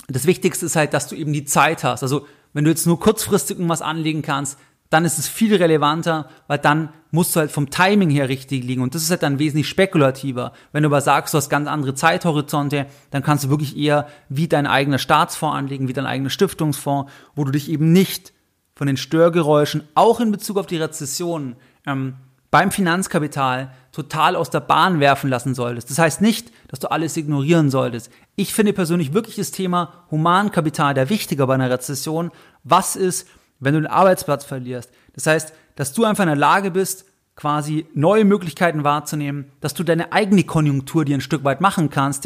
[0.07, 2.03] das Wichtigste ist halt, dass du eben die Zeit hast.
[2.03, 4.59] Also wenn du jetzt nur kurzfristig irgendwas anlegen kannst,
[4.95, 8.81] dann ist es viel relevanter, weil dann musst du halt vom Timing her richtig liegen
[8.81, 10.53] und das ist halt dann wesentlich spekulativer.
[10.71, 14.47] Wenn du aber sagst, du hast ganz andere Zeithorizonte, dann kannst du wirklich eher wie
[14.47, 18.31] dein eigener Staatsfonds anlegen, wie dein eigener Stiftungsfonds, wo du dich eben nicht
[18.73, 22.13] von den Störgeräuschen, auch in Bezug auf die Rezession, ähm,
[22.49, 25.89] beim Finanzkapital total aus der Bahn werfen lassen solltest.
[25.89, 28.09] Das heißt nicht, dass du alles ignorieren solltest.
[28.37, 32.31] Ich finde persönlich wirklich das Thema Humankapital der wichtiger bei einer Rezession.
[32.63, 33.27] Was ist,
[33.65, 34.91] wenn du den Arbeitsplatz verlierst?
[35.13, 37.05] Das heißt, dass du einfach in der Lage bist,
[37.35, 42.25] quasi neue Möglichkeiten wahrzunehmen, dass du deine eigene Konjunktur dir ein Stück weit machen kannst,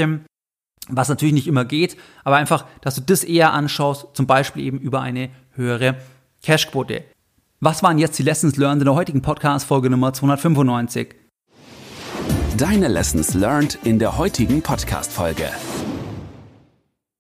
[0.88, 4.80] was natürlich nicht immer geht, aber einfach, dass du das eher anschaust, zum Beispiel eben
[4.80, 5.96] über eine höhere
[6.44, 7.04] Cashquote.
[7.60, 11.16] Was waren jetzt die Lessons learned in der heutigen Podcast-Folge Nummer 295?
[12.58, 15.50] Deine Lessons learned in der heutigen Podcast-Folge.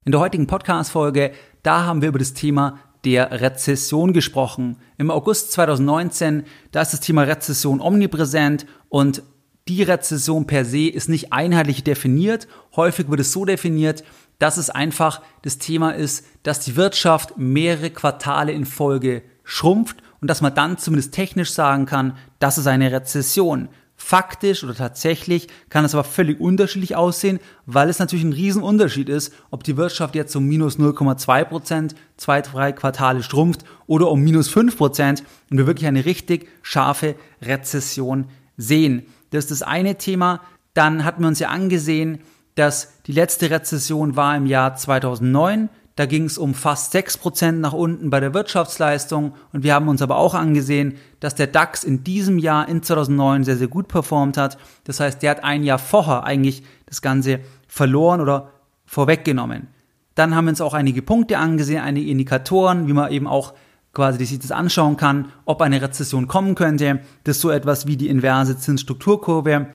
[0.06, 1.32] In der heutigen Podcast-Folge,
[1.64, 4.78] da haben wir über das Thema der Rezession gesprochen.
[4.98, 9.24] Im August 2019, da ist das Thema Rezession omnipräsent und
[9.68, 12.48] die Rezession per se ist nicht einheitlich definiert.
[12.76, 14.04] Häufig wird es so definiert,
[14.40, 20.28] dass es einfach das Thema ist, dass die Wirtschaft mehrere Quartale in Folge schrumpft und
[20.28, 23.70] dass man dann zumindest technisch sagen kann, das ist eine Rezession.
[24.02, 29.34] Faktisch oder tatsächlich kann es aber völlig unterschiedlich aussehen, weil es natürlich ein Riesenunterschied ist,
[29.52, 34.48] ob die Wirtschaft jetzt um minus 0,2 Prozent zwei, drei Quartale schrumpft oder um minus
[34.50, 39.06] 5 Prozent und wir wirklich eine richtig scharfe Rezession sehen.
[39.32, 40.42] Das ist das eine Thema.
[40.74, 42.20] Dann hatten wir uns ja angesehen,
[42.56, 45.70] dass die letzte Rezession war im Jahr 2009.
[46.00, 49.34] Da ging es um fast 6% nach unten bei der Wirtschaftsleistung.
[49.52, 53.44] Und wir haben uns aber auch angesehen, dass der DAX in diesem Jahr, in 2009,
[53.44, 54.58] sehr, sehr gut performt hat.
[54.86, 58.52] Das heißt, der hat ein Jahr vorher eigentlich das Ganze verloren oder
[58.86, 59.68] vorweggenommen.
[60.16, 63.54] Dann haben wir uns auch einige Punkte angesehen, einige Indikatoren, wie man eben auch
[63.92, 67.02] quasi sich das anschauen kann, ob eine Rezession kommen könnte.
[67.26, 69.74] Das ist so etwas wie die inverse Zinsstrukturkurve.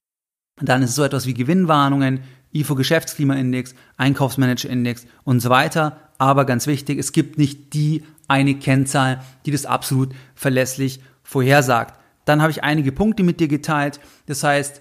[0.58, 2.20] Dann ist es so etwas wie Gewinnwarnungen,
[2.54, 5.98] IFO Geschäftsklimaindex, Einkaufsmanagerindex und so weiter.
[6.18, 11.98] Aber ganz wichtig, es gibt nicht die eine Kennzahl, die das absolut verlässlich vorhersagt.
[12.24, 14.00] Dann habe ich einige Punkte mit dir geteilt.
[14.26, 14.80] Das heißt,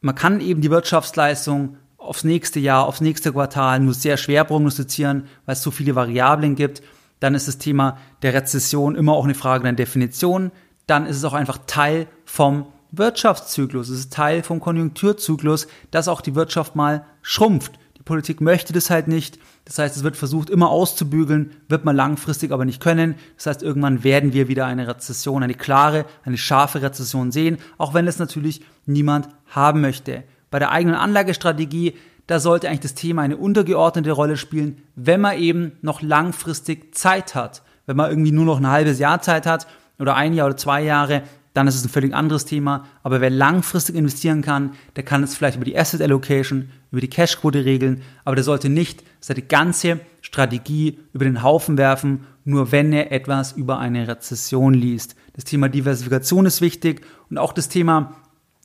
[0.00, 5.24] man kann eben die Wirtschaftsleistung aufs nächste Jahr, aufs nächste Quartal nur sehr schwer prognostizieren,
[5.46, 6.82] weil es so viele Variablen gibt.
[7.20, 10.52] Dann ist das Thema der Rezession immer auch eine Frage der Definition.
[10.86, 13.88] Dann ist es auch einfach Teil vom Wirtschaftszyklus.
[13.88, 17.72] Es ist Teil vom Konjunkturzyklus, dass auch die Wirtschaft mal schrumpft.
[18.04, 19.38] Politik möchte das halt nicht.
[19.64, 23.14] Das heißt, es wird versucht, immer auszubügeln, wird man langfristig aber nicht können.
[23.36, 27.94] Das heißt, irgendwann werden wir wieder eine Rezession, eine klare, eine scharfe Rezession sehen, auch
[27.94, 30.24] wenn es natürlich niemand haben möchte.
[30.50, 31.94] Bei der eigenen Anlagestrategie,
[32.26, 37.34] da sollte eigentlich das Thema eine untergeordnete Rolle spielen, wenn man eben noch langfristig Zeit
[37.34, 37.62] hat.
[37.86, 39.66] Wenn man irgendwie nur noch ein halbes Jahr Zeit hat
[39.98, 41.22] oder ein Jahr oder zwei Jahre,
[41.54, 42.84] dann ist es ein völlig anderes Thema.
[43.02, 47.08] Aber wer langfristig investieren kann, der kann es vielleicht über die Asset Allocation, über die
[47.08, 52.92] Cashquote regeln, aber der sollte nicht seine ganze Strategie über den Haufen werfen, nur wenn
[52.92, 55.16] er etwas über eine Rezession liest.
[55.34, 58.14] Das Thema Diversifikation ist wichtig und auch das Thema,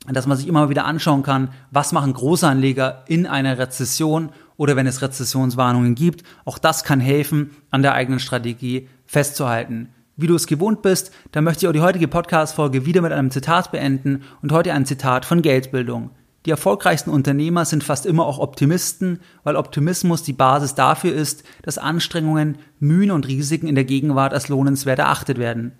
[0.08, 4.88] dass man sich immer wieder anschauen kann, was machen Großanleger in einer Rezession oder wenn
[4.88, 6.24] es Rezessionswarnungen gibt.
[6.46, 9.90] Auch das kann helfen, an der eigenen Strategie festzuhalten.
[10.22, 13.32] Wie du es gewohnt bist, dann möchte ich auch die heutige Podcast-Folge wieder mit einem
[13.32, 16.10] Zitat beenden und heute ein Zitat von Geldbildung.
[16.46, 21.78] Die erfolgreichsten Unternehmer sind fast immer auch Optimisten, weil Optimismus die Basis dafür ist, dass
[21.78, 25.72] Anstrengungen, Mühen und Risiken in der Gegenwart als lohnenswert erachtet werden.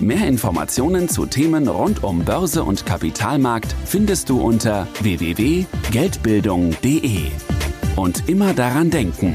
[0.00, 7.26] Mehr Informationen zu Themen rund um Börse und Kapitalmarkt findest du unter www.geldbildung.de.
[7.96, 9.34] Und immer daran denken,